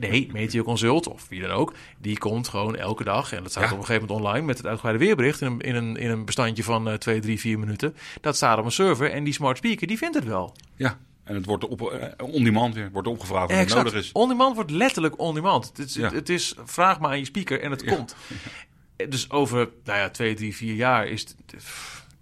Nee, 0.00 0.28
Meteo 0.32 0.62
Consult 0.62 1.08
of 1.08 1.28
wie 1.28 1.40
dan 1.40 1.50
ook. 1.50 1.72
Die 1.98 2.18
komt 2.18 2.48
gewoon 2.48 2.76
elke 2.76 3.04
dag. 3.04 3.32
En 3.32 3.42
dat 3.42 3.50
staat 3.50 3.64
ja. 3.64 3.72
op 3.72 3.78
een 3.78 3.84
gegeven 3.84 4.06
moment 4.06 4.26
online 4.26 4.46
met 4.46 4.56
het 4.56 4.66
uitgebreide 4.66 5.04
weerbericht. 5.04 5.40
In 5.40 5.46
een, 5.46 5.60
in 5.60 5.74
een, 5.74 5.96
in 5.96 6.10
een 6.10 6.24
bestandje 6.24 6.64
van 6.64 6.88
uh, 6.88 6.94
2, 6.94 7.20
3, 7.20 7.40
4 7.40 7.58
minuten. 7.58 7.96
Dat 8.20 8.36
staat 8.36 8.58
op 8.58 8.64
een 8.64 8.72
server. 8.72 9.10
En 9.10 9.24
die 9.24 9.32
smart 9.32 9.56
speaker 9.56 9.86
die 9.86 9.98
vindt 9.98 10.14
het 10.14 10.24
wel. 10.24 10.54
Ja. 10.76 10.98
En 11.26 11.34
het 11.34 11.44
wordt 11.44 11.68
op, 11.68 11.80
uh, 11.80 12.04
on-demand 12.32 12.74
weer, 12.74 12.90
wordt 12.90 13.08
opgevraagd 13.08 13.56
wat 13.56 13.68
nodig 13.68 13.94
is. 13.94 14.12
On-demand 14.12 14.54
wordt 14.54 14.70
letterlijk 14.70 15.18
on-demand. 15.18 15.72
Het, 15.76 15.94
ja. 15.94 16.12
het, 16.12 16.28
is, 16.28 16.54
vraag 16.64 17.00
maar 17.00 17.10
aan 17.10 17.18
je 17.18 17.24
speaker 17.24 17.60
en 17.60 17.70
het 17.70 17.82
ja. 17.82 17.94
komt. 17.94 18.16
Dus 19.08 19.30
over, 19.30 19.68
nou 19.84 19.98
ja, 19.98 20.10
twee, 20.10 20.34
drie, 20.34 20.56
vier 20.56 20.74
jaar 20.74 21.06
is... 21.06 21.26
Dit, 21.26 21.64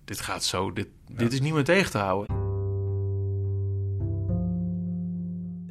dit 0.04 0.20
gaat 0.20 0.44
zo, 0.44 0.72
dit, 0.72 0.88
dit 1.08 1.32
is 1.32 1.40
niet 1.40 1.52
meer 1.52 1.64
tegen 1.64 1.90
te 1.90 1.98
houden. 1.98 2.43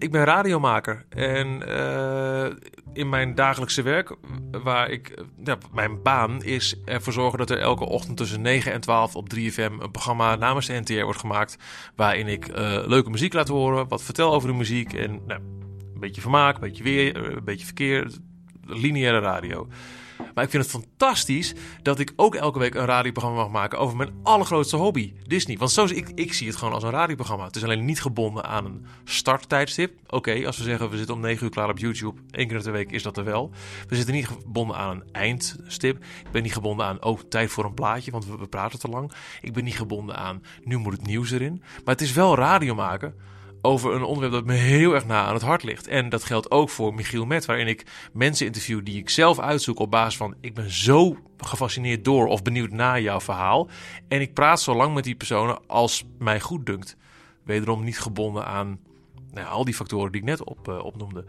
Ik 0.03 0.11
ben 0.11 0.23
radiomaker 0.23 1.05
en 1.09 1.63
uh, 1.67 2.45
in 2.93 3.09
mijn 3.09 3.35
dagelijkse 3.35 3.81
werk, 3.81 4.15
waar 4.63 4.89
ik, 4.89 5.23
ja, 5.43 5.57
mijn 5.73 6.01
baan 6.01 6.43
is 6.43 6.75
ervoor 6.85 7.13
zorgen 7.13 7.37
dat 7.37 7.49
er 7.49 7.59
elke 7.59 7.85
ochtend 7.85 8.17
tussen 8.17 8.41
9 8.41 8.71
en 8.71 8.81
12 8.81 9.15
op 9.15 9.33
3FM 9.35 9.55
een 9.57 9.91
programma 9.91 10.35
namens 10.35 10.67
de 10.67 10.79
NTR 10.79 11.03
wordt 11.03 11.19
gemaakt. 11.19 11.57
Waarin 11.95 12.27
ik 12.27 12.47
uh, 12.47 12.55
leuke 12.85 13.09
muziek 13.09 13.33
laat 13.33 13.47
horen, 13.47 13.87
wat 13.87 14.03
vertel 14.03 14.33
over 14.33 14.49
de 14.49 14.55
muziek 14.55 14.93
en 14.93 15.21
nou, 15.27 15.39
een 15.93 15.99
beetje 15.99 16.21
vermaak, 16.21 16.55
een 16.55 16.61
beetje 16.61 16.83
weer, 16.83 17.35
een 17.35 17.43
beetje 17.43 17.65
verkeer, 17.65 18.11
lineaire 18.65 19.19
radio. 19.19 19.67
Maar 20.33 20.43
ik 20.43 20.49
vind 20.49 20.63
het 20.63 20.71
fantastisch 20.71 21.53
dat 21.81 21.99
ik 21.99 22.13
ook 22.15 22.35
elke 22.35 22.59
week 22.59 22.75
een 22.75 22.85
radioprogramma 22.85 23.41
mag 23.41 23.51
maken 23.51 23.79
over 23.79 23.97
mijn 23.97 24.13
allergrootste 24.23 24.75
hobby, 24.75 25.13
Disney. 25.27 25.57
Want 25.57 25.71
zo, 25.71 25.85
ik, 25.85 26.11
ik 26.15 26.33
zie 26.33 26.47
het 26.47 26.55
gewoon 26.55 26.73
als 26.73 26.83
een 26.83 26.89
radioprogramma. 26.89 27.45
Het 27.45 27.55
is 27.55 27.63
alleen 27.63 27.85
niet 27.85 28.01
gebonden 28.01 28.45
aan 28.45 28.65
een 28.65 28.85
starttijdstip. 29.03 29.93
Oké, 30.07 30.45
als 30.45 30.57
we 30.57 30.63
zeggen 30.63 30.89
we 30.89 30.97
zitten 30.97 31.15
om 31.15 31.21
9 31.21 31.43
uur 31.43 31.51
klaar 31.51 31.69
op 31.69 31.77
YouTube, 31.77 32.21
één 32.31 32.47
keer 32.47 32.61
per 32.61 32.71
week 32.71 32.91
is 32.91 33.03
dat 33.03 33.17
er 33.17 33.23
wel. 33.23 33.51
We 33.87 33.95
zitten 33.95 34.13
niet 34.13 34.27
gebonden 34.27 34.75
aan 34.75 34.89
een 34.89 35.03
eindstip. 35.11 35.97
Ik 35.97 36.31
ben 36.31 36.43
niet 36.43 36.53
gebonden 36.53 36.85
aan, 36.85 37.03
oh, 37.03 37.19
tijd 37.29 37.51
voor 37.51 37.65
een 37.65 37.73
plaatje, 37.73 38.11
want 38.11 38.25
we, 38.25 38.37
we 38.37 38.47
praten 38.47 38.79
te 38.79 38.87
lang. 38.87 39.11
Ik 39.41 39.53
ben 39.53 39.63
niet 39.63 39.77
gebonden 39.77 40.15
aan, 40.15 40.43
nu 40.63 40.77
moet 40.77 40.93
het 40.93 41.05
nieuws 41.05 41.31
erin. 41.31 41.61
Maar 41.61 41.93
het 41.93 42.01
is 42.01 42.13
wel 42.13 42.35
radio 42.35 42.75
maken 42.75 43.15
over 43.65 43.93
een 43.93 44.03
onderwerp 44.03 44.33
dat 44.33 44.45
me 44.45 44.53
heel 44.53 44.93
erg 44.93 45.05
na 45.05 45.25
aan 45.25 45.33
het 45.33 45.43
hart 45.43 45.63
ligt. 45.63 45.87
En 45.87 46.09
dat 46.09 46.23
geldt 46.23 46.51
ook 46.51 46.69
voor 46.69 46.93
Michiel 46.93 47.25
Met, 47.25 47.45
waarin 47.45 47.67
ik 47.67 47.85
mensen 48.13 48.45
interview 48.45 48.85
die 48.85 48.97
ik 48.97 49.09
zelf 49.09 49.39
uitzoek 49.39 49.79
op 49.79 49.91
basis 49.91 50.17
van... 50.17 50.35
ik 50.41 50.53
ben 50.53 50.71
zo 50.71 51.17
gefascineerd 51.37 52.05
door 52.05 52.27
of 52.27 52.41
benieuwd 52.41 52.71
naar 52.71 53.01
jouw 53.01 53.19
verhaal. 53.19 53.69
En 54.07 54.21
ik 54.21 54.33
praat 54.33 54.61
zo 54.61 54.75
lang 54.75 54.93
met 54.93 55.03
die 55.03 55.15
personen 55.15 55.67
als 55.67 56.05
mij 56.19 56.39
goed 56.39 56.65
dunkt. 56.65 56.97
Wederom 57.43 57.83
niet 57.83 57.99
gebonden 57.99 58.45
aan 58.45 58.79
nou, 59.31 59.47
al 59.47 59.65
die 59.65 59.73
factoren 59.73 60.11
die 60.11 60.21
ik 60.21 60.27
net 60.27 60.43
op, 60.43 60.67
eh, 60.67 60.85
opnoemde. 60.85 61.25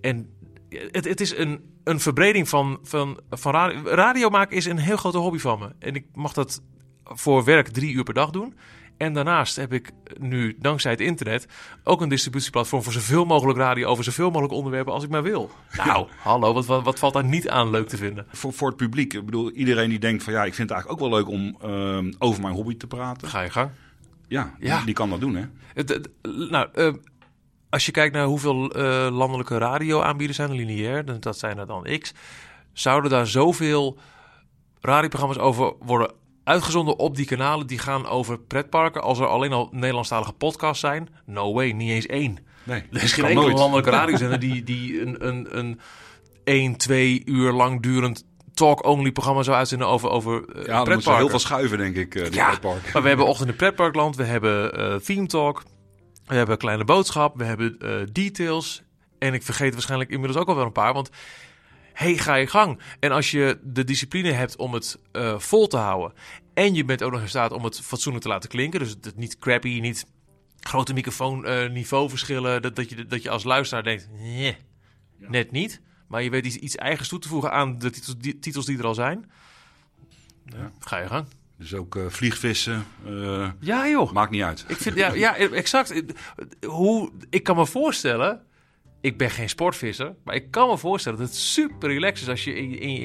En 0.00 0.30
het, 0.68 1.04
het 1.04 1.20
is 1.20 1.36
een, 1.36 1.60
een 1.84 2.00
verbreding 2.00 2.48
van, 2.48 2.78
van, 2.82 3.20
van 3.30 3.52
radio. 3.52 3.82
Radio 3.82 4.28
maken 4.28 4.56
is 4.56 4.64
een 4.64 4.78
heel 4.78 4.96
grote 4.96 5.18
hobby 5.18 5.38
van 5.38 5.58
me. 5.58 5.72
En 5.78 5.94
ik 5.94 6.06
mag 6.14 6.32
dat 6.32 6.62
voor 7.04 7.44
werk 7.44 7.68
drie 7.68 7.92
uur 7.92 8.02
per 8.02 8.14
dag 8.14 8.30
doen. 8.30 8.54
En 8.98 9.12
daarnaast 9.12 9.56
heb 9.56 9.72
ik 9.72 9.90
nu, 10.18 10.56
dankzij 10.60 10.90
het 10.90 11.00
internet, 11.00 11.46
ook 11.84 12.00
een 12.00 12.08
distributieplatform 12.08 12.82
voor 12.82 12.92
zoveel 12.92 13.24
mogelijk 13.24 13.58
radio 13.58 13.88
over 13.88 14.04
zoveel 14.04 14.26
mogelijk 14.30 14.52
onderwerpen 14.52 14.92
als 14.92 15.04
ik 15.04 15.10
maar 15.10 15.22
wil. 15.22 15.50
Nou, 15.84 16.06
hallo, 16.22 16.52
wat, 16.52 16.66
wat, 16.66 16.82
wat 16.84 16.98
valt 16.98 17.12
daar 17.12 17.24
niet 17.24 17.48
aan 17.48 17.70
leuk 17.70 17.88
te 17.88 17.96
vinden? 17.96 18.26
Voor, 18.32 18.52
voor 18.52 18.68
het 18.68 18.76
publiek, 18.76 19.12
ik 19.14 19.24
bedoel, 19.24 19.50
iedereen 19.50 19.88
die 19.88 19.98
denkt 19.98 20.22
van 20.22 20.32
ja, 20.32 20.44
ik 20.44 20.54
vind 20.54 20.68
het 20.70 20.78
eigenlijk 20.78 21.02
ook 21.02 21.10
wel 21.10 21.18
leuk 21.18 21.28
om 21.28 21.56
ehm, 21.62 22.12
over 22.18 22.42
mijn 22.42 22.54
hobby 22.54 22.76
te 22.76 22.86
praten. 22.86 23.28
Ga 23.28 23.40
je 23.40 23.50
gang. 23.50 23.70
Ja, 24.28 24.54
Ja. 24.58 24.76
Die, 24.76 24.84
die 24.84 24.94
kan 24.94 25.10
dat 25.10 25.20
doen 25.20 25.34
hè. 25.34 25.44
Het, 25.74 25.88
het- 25.88 26.08
nou, 26.50 26.68
eh, 26.74 26.92
als 27.70 27.86
je 27.86 27.92
kijkt 27.92 28.14
naar 28.14 28.24
hoeveel 28.26 28.70
eh, 28.72 29.08
landelijke 29.10 29.58
radioaanbieders 29.58 30.36
zijn, 30.38 30.52
lineair, 30.52 31.20
dat 31.20 31.38
zijn 31.38 31.58
er 31.58 31.66
dan 31.66 31.86
X, 31.98 32.12
zouden 32.72 33.10
daar 33.10 33.26
zoveel 33.26 33.98
radioprogramma's 34.80 35.38
over 35.38 35.72
worden 35.80 36.10
uitgezonden 36.48 36.98
op 36.98 37.16
die 37.16 37.26
kanalen 37.26 37.66
die 37.66 37.78
gaan 37.78 38.06
over 38.06 38.38
pretparken. 38.38 39.02
Als 39.02 39.18
er 39.18 39.26
alleen 39.26 39.52
al 39.52 39.68
Nederlandstalige 39.72 40.32
podcasts 40.32 40.80
zijn, 40.80 41.08
no 41.26 41.52
way, 41.52 41.70
niet 41.70 41.90
eens 41.90 42.06
één. 42.06 42.38
Nee, 42.62 42.82
Er 42.92 43.02
is 43.02 43.12
geen 43.12 43.24
enkele 43.24 43.52
landelijke 43.52 43.90
radiozender 43.90 44.38
die, 44.38 44.62
die 44.64 45.00
een, 45.00 45.26
een, 45.28 45.58
een 45.58 45.80
1, 46.44 46.76
2 46.76 47.22
uur 47.24 47.52
lang 47.52 47.82
durend 47.82 48.26
talk-only 48.54 49.12
programma 49.12 49.42
zou 49.42 49.56
uitzenden 49.56 49.86
over, 49.88 50.10
over 50.10 50.34
eh, 50.34 50.66
Ja, 50.66 50.82
pretparken. 50.82 51.20
heel 51.20 51.28
veel 51.28 51.38
schuiven 51.38 51.78
denk 51.78 51.96
ik, 51.96 52.14
eh 52.14 52.24
die 52.24 52.34
Ja. 52.34 52.58
Maar 52.92 53.02
we 53.02 53.08
hebben 53.08 53.26
Ochtend 53.32 53.48
in 53.48 53.56
Pretparkland, 53.56 54.16
we 54.16 54.24
hebben 54.24 54.72
eh 54.72 54.94
Theme 54.94 55.26
Talk, 55.26 55.62
we 56.26 56.34
hebben 56.34 56.58
Kleine 56.58 56.84
Boodschap, 56.84 57.36
we 57.38 57.44
hebben 57.44 57.78
Details. 58.12 58.82
En 59.18 59.34
ik 59.34 59.42
vergeet 59.42 59.72
waarschijnlijk 59.72 60.10
inmiddels 60.10 60.40
ook 60.40 60.48
al 60.48 60.54
wel 60.56 60.64
een 60.64 60.72
paar, 60.72 60.92
want 60.92 61.10
hey, 61.98 62.18
ga 62.18 62.34
je 62.34 62.46
gang. 62.46 62.80
En 63.00 63.10
als 63.10 63.30
je 63.30 63.58
de 63.62 63.84
discipline 63.84 64.30
hebt 64.30 64.56
om 64.56 64.74
het 64.74 64.98
eh, 65.12 65.38
vol 65.38 65.66
te 65.66 65.76
houden 65.76 66.16
en 66.54 66.74
je 66.74 66.84
bent 66.84 67.02
ook 67.02 67.12
nog 67.12 67.20
in 67.20 67.28
staat 67.28 67.52
om 67.52 67.64
het 67.64 67.80
fatsoenlijk 67.80 68.24
te 68.24 68.30
laten 68.30 68.48
klinken, 68.48 68.80
dus 68.80 68.90
het 69.00 69.16
niet 69.16 69.38
crappy, 69.38 69.80
niet 69.80 70.06
grote 70.60 70.92
microfoon 70.92 71.46
eh, 71.46 71.70
niveauverschillen, 71.70 72.62
dat, 72.62 72.76
dat, 72.76 72.88
je, 72.88 73.06
dat 73.06 73.22
je 73.22 73.30
als 73.30 73.44
luisteraar 73.44 73.82
denkt, 73.82 74.08
nee, 74.12 74.56
net 75.16 75.50
niet. 75.50 75.80
Maar 76.08 76.22
je 76.22 76.30
weet 76.30 76.46
iets, 76.46 76.56
iets 76.56 76.76
eigens 76.76 77.08
toe 77.08 77.18
te 77.18 77.28
voegen 77.28 77.52
aan 77.52 77.78
de 77.78 77.90
titels 77.90 78.18
die, 78.18 78.38
titels 78.38 78.66
die 78.66 78.78
er 78.78 78.86
al 78.86 78.94
zijn. 78.94 79.30
Ja. 80.44 80.70
Ga 80.78 80.98
je 80.98 81.06
gang. 81.06 81.26
Dus 81.56 81.74
ook 81.74 81.96
eh, 81.96 82.06
vliegvissen, 82.08 82.86
Ja 83.60 83.88
joh. 83.88 84.12
maakt 84.12 84.30
niet 84.30 84.42
uit. 84.42 84.64
Ik 84.68 84.76
vind, 84.76 84.96
ja, 84.96 85.12
ja, 85.12 85.36
exact. 85.36 86.02
Hoe, 86.66 87.10
ik 87.30 87.42
kan 87.42 87.56
me 87.56 87.66
voorstellen, 87.66 88.42
ik 89.00 89.18
ben 89.18 89.30
geen 89.30 89.48
sportvisser, 89.48 90.14
maar 90.24 90.34
ik 90.34 90.50
kan 90.50 90.68
me 90.68 90.78
voorstellen 90.78 91.18
dat 91.18 91.28
het 91.28 91.36
super 91.36 91.88
relaxed 91.88 92.22
is 92.22 92.28
als 92.28 92.44
je 92.44 92.54
in, 92.54 92.78
in, 92.78 93.02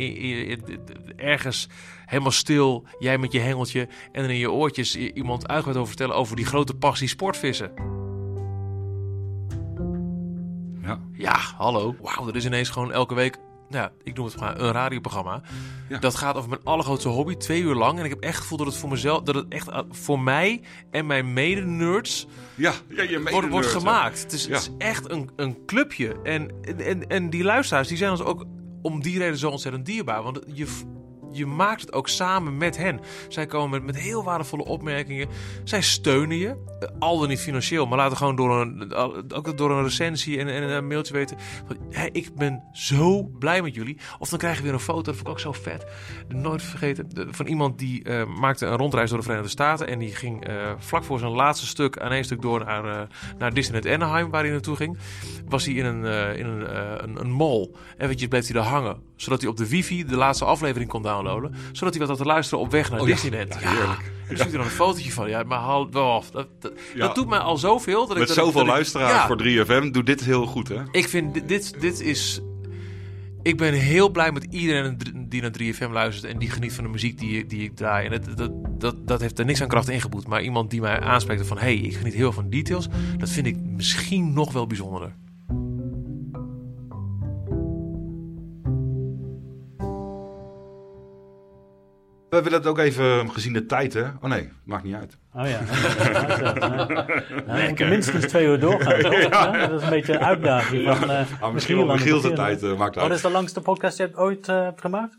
in- 0.48 0.80
ergens 1.16 1.68
helemaal 2.06 2.32
stil, 2.32 2.86
jij 3.00 3.18
met 3.18 3.32
je 3.32 3.40
hengeltje 3.40 3.88
en 4.12 4.22
dan 4.22 4.32
in 4.32 4.38
je 4.38 4.52
oortjes 4.52 4.96
iemand 4.96 5.48
uit 5.48 5.64
gaat 5.64 5.76
over 5.76 5.88
vertellen 5.88 6.16
over 6.16 6.36
die 6.36 6.46
grote 6.46 6.74
passie 6.74 7.08
sportvissen. 7.08 7.72
Ja. 10.82 11.00
Ja, 11.14 11.36
hallo. 11.58 11.96
Wauw, 12.02 12.28
er 12.28 12.36
is 12.36 12.46
ineens 12.46 12.70
gewoon 12.70 12.92
elke 12.92 13.16
week, 13.16 13.38
nou, 13.74 13.86
ja, 13.86 13.92
ik 14.04 14.16
noem 14.16 14.26
het 14.26 14.40
maar 14.40 14.60
een 14.60 14.72
radioprogramma. 14.72 15.42
Ja. 15.90 15.98
Dat 16.00 16.16
gaat 16.16 16.36
over 16.36 16.50
mijn 16.50 16.62
allergrootste 16.64 17.10
hobby, 17.10 17.36
twee 17.36 17.62
uur 17.62 17.76
lang. 17.76 18.00
En 18.00 18.06
ik 18.06 18.10
heb 18.10 18.20
echt 18.20 18.34
het 18.34 18.42
gevoel 18.42 18.58
dat 18.58 18.68
het 18.68 18.76
voor 18.76 18.90
mezelf, 18.90 19.22
dat 19.22 19.36
het 19.36 19.46
echt 19.50 19.68
uh, 19.68 19.80
voor 19.90 20.20
mij 20.20 20.62
en 20.92 21.06
mijn 21.06 21.34
mede-nerds 21.34 22.28
Ja, 22.56 22.74
ja 22.88 23.04
je 23.04 23.22
wordt, 23.32 23.50
wordt 23.50 23.68
gemaakt. 23.68 24.22
Het 24.22 24.32
is, 24.32 24.48
het 24.48 24.58
is 24.58 24.70
echt 24.78 25.10
een, 25.10 25.30
een 25.36 25.66
clubje. 25.66 26.22
En, 26.24 26.52
en, 26.78 27.08
en 27.08 27.30
die 27.30 27.44
luisteraars 27.44 27.88
die 27.88 27.98
zijn 27.98 28.12
ons 28.12 28.22
ook 28.22 28.46
om 28.82 29.02
die 29.02 29.18
reden 29.18 29.38
zo 29.38 29.50
ontzettend 29.50 29.86
dierbaar. 29.86 30.24
Want 30.24 30.40
je, 30.54 30.68
je 31.34 31.46
maakt 31.46 31.82
het 31.82 31.94
ook 31.94 32.08
samen 32.10 32.58
met 32.58 32.78
hen. 32.78 33.00
Zij 33.28 33.46
komen 33.46 33.86
met, 33.86 33.96
heel 33.98 34.24
waardevolle 34.24 34.66
opmerkingen. 34.66 35.28
Zij 35.64 35.82
steunen 35.82 36.38
je. 36.38 36.48
eh, 36.80 36.88
Al 37.00 37.20
dan 37.20 37.28
niet 37.28 37.40
financieel, 37.40 37.86
maar 37.86 37.98
laten 37.98 38.18
gewoon 38.18 38.36
door 38.36 38.62
een, 38.62 38.94
ook 39.34 39.58
door 39.58 39.72
een 39.72 39.84
recensie 39.84 40.40
en, 40.40 40.48
en 40.48 40.64
een 40.64 40.88
mailtje 40.88 41.14
weten. 41.14 41.38
Van, 41.68 41.78
ik 42.12 42.36
ben 42.36 42.64
zo 42.74 43.24
blij 43.24 43.62
met 43.62 43.76
jullie. 43.76 43.98
Of 44.20 44.30
dan 44.30 44.40
krijg 44.40 44.58
je 44.58 44.64
weer 44.64 44.74
een 44.74 44.80
foto, 44.80 45.02
dat 45.02 45.16
vond 45.16 45.28
ik 45.28 45.34
ook 45.34 45.40
zo 45.40 45.52
vet. 45.52 45.86
Nooit 46.28 46.62
vergeten. 46.62 47.10
de- 47.10 47.28
Van 47.32 47.46
iemand 47.48 47.80
die 47.80 48.04
eh, 48.04 48.26
maakte 48.40 48.66
een 48.66 48.78
rondreis 48.78 49.10
door 49.10 49.18
de 49.18 49.24
Verenigde 49.24 49.52
Staten. 49.52 49.88
En 49.88 50.00
die 50.00 50.16
ging 50.16 50.46
eh, 50.48 50.72
vlak 50.78 51.04
voor 51.04 51.20
zijn 51.20 51.32
laatste 51.32 51.66
stuk 51.66 52.00
aan 52.00 52.12
één 52.12 52.24
stuk 52.24 52.42
door 52.42 52.66
naar, 52.66 52.86
eh, 52.86 53.08
naar 53.38 53.54
Disneyland 53.54 53.94
Anaheim, 54.02 54.30
waar 54.30 54.42
hij 54.44 54.52
naartoe 54.52 54.76
ging. 54.76 54.98
Was 55.48 55.66
hij 55.66 55.74
in 55.74 55.86
een, 55.86 56.06
eh, 56.06 56.38
in 56.40 56.46
een, 56.46 56.68
eh, 56.68 56.92
een, 56.98 57.20
een 57.20 57.32
mall. 57.32 57.70
Eventjes 57.98 58.28
bleef 58.28 58.44
hij 58.46 58.54
daar 58.62 58.70
hangen. 58.72 58.98
Zodat 59.16 59.42
hij 59.42 59.50
op 59.50 59.58
de 59.58 59.70
wifi 59.70 60.06
de 60.06 60.16
laatste 60.16 60.46
aflevering 60.46 60.90
kon 60.90 61.02
downloaden. 61.02 61.23
Zodat 61.72 61.94
hij 61.94 62.00
wat 62.00 62.08
had 62.10 62.18
te 62.18 62.26
luisteren 62.34 62.64
op 62.64 62.72
weg 62.72 62.90
naar 62.92 63.00
Oh. 63.00 63.06
Disneyland. 63.06 63.54
Ja, 63.62 63.70
heerlijk. 63.70 64.12
En 64.28 64.36
dan 64.36 64.48
hij 64.48 64.58
dan 64.58 64.66
een 64.66 64.72
fotootje 64.72 65.12
van. 65.12 65.30
Ja, 65.30 65.44
maar 65.44 65.60
haal, 65.60 65.82
oh, 65.94 66.22
dat, 66.32 66.48
dat, 66.60 66.72
Ja. 66.96 67.00
dat 67.00 67.16
doet 67.16 67.28
mij 67.28 67.40
al 67.40 67.58
zoveel. 67.58 68.00
Dat 68.08 68.18
Met 68.18 68.30
ik, 68.30 68.36
dat, 68.36 68.46
zoveel 68.46 68.62
ik- 68.62 68.68
luisteraars 68.68 69.26
voor 69.28 69.38
3FM 69.38 69.92
doet 69.92 70.06
dit 70.06 70.24
heel 70.24 70.46
goed 70.46 70.68
hè. 70.68 70.82
Ik 70.92 71.08
vind 71.08 71.34
dit, 71.34 71.48
dit, 71.48 71.76
dit 71.82 72.00
is. 72.02 72.42
Ik 73.42 73.58
ben 73.58 73.74
heel 73.74 74.10
blij 74.10 74.32
met 74.32 74.44
iedereen 74.50 74.98
die 75.28 75.42
naar 75.42 75.52
3FM 75.62 75.92
luistert 75.92 76.34
en 76.34 76.40
die 76.40 76.50
geniet 76.50 76.74
van 76.74 76.84
de 76.84 76.90
muziek 76.90 77.20
die, 77.20 77.46
die 77.46 77.64
ik 77.64 77.76
draai. 77.76 78.06
En 78.06 78.12
het, 78.12 78.38
dat, 78.38 78.52
dat, 78.80 79.08
dat 79.08 79.22
heeft 79.22 79.40
er 79.40 79.46
niks 79.46 79.62
aan 79.62 79.68
kracht 79.68 79.90
ingeboet. 79.90 80.28
Maar 80.28 80.42
iemand 80.44 80.70
die 80.70 80.82
mij 80.82 81.00
aanspreekt 81.00 81.48
van: 81.48 81.58
hey, 81.58 81.76
ik 81.76 81.96
geniet 81.96 82.14
heel 82.14 82.32
van 82.32 82.50
details. 82.50 82.88
Dat 83.18 83.30
vind 83.30 83.48
ik 83.48 83.58
misschien 83.62 84.34
nog 84.34 84.52
wel 84.52 84.68
bijzonderder. 84.68 85.16
We 92.34 92.42
willen 92.42 92.60
het 92.60 92.68
ook 92.68 92.78
even 92.78 93.32
gezien 93.32 93.54
de 93.54 93.66
tijd 93.66 93.94
hè. 93.94 94.04
Oh 94.04 94.24
nee, 94.24 94.50
maakt 94.64 94.84
niet 94.84 94.96
uit. 94.96 95.18
Oh 95.34 95.48
ja. 95.48 95.60
Nou, 97.46 97.62
we 97.62 97.66
moeten 97.68 97.90
minstens 97.90 98.26
twee 98.26 98.46
uur 98.46 98.60
doorgaan. 98.60 99.02
toch? 99.02 99.22
Ja, 99.22 99.68
Dat 99.68 99.80
is 99.80 99.84
een 99.84 99.90
beetje 99.90 100.14
een 100.14 100.20
uitdaging 100.20 100.98
van 100.98 101.10
uh, 101.12 101.22
Ah, 101.42 101.54
misschien 101.54 101.78
wel 101.78 101.86
Michiel 101.86 102.20
zijn 102.20 102.36
tijd 102.36 102.64
eh, 102.64 102.78
maakt 102.78 102.96
Wat 102.96 103.04
uit. 103.04 103.14
is 103.14 103.22
de 103.22 103.30
langste 103.30 103.62
podcast 103.62 103.98
die 103.98 104.08
je 104.08 104.18
ooit 104.18 104.48
eh, 104.48 104.62
hebt 104.62 104.82
gemaakt? 104.82 105.18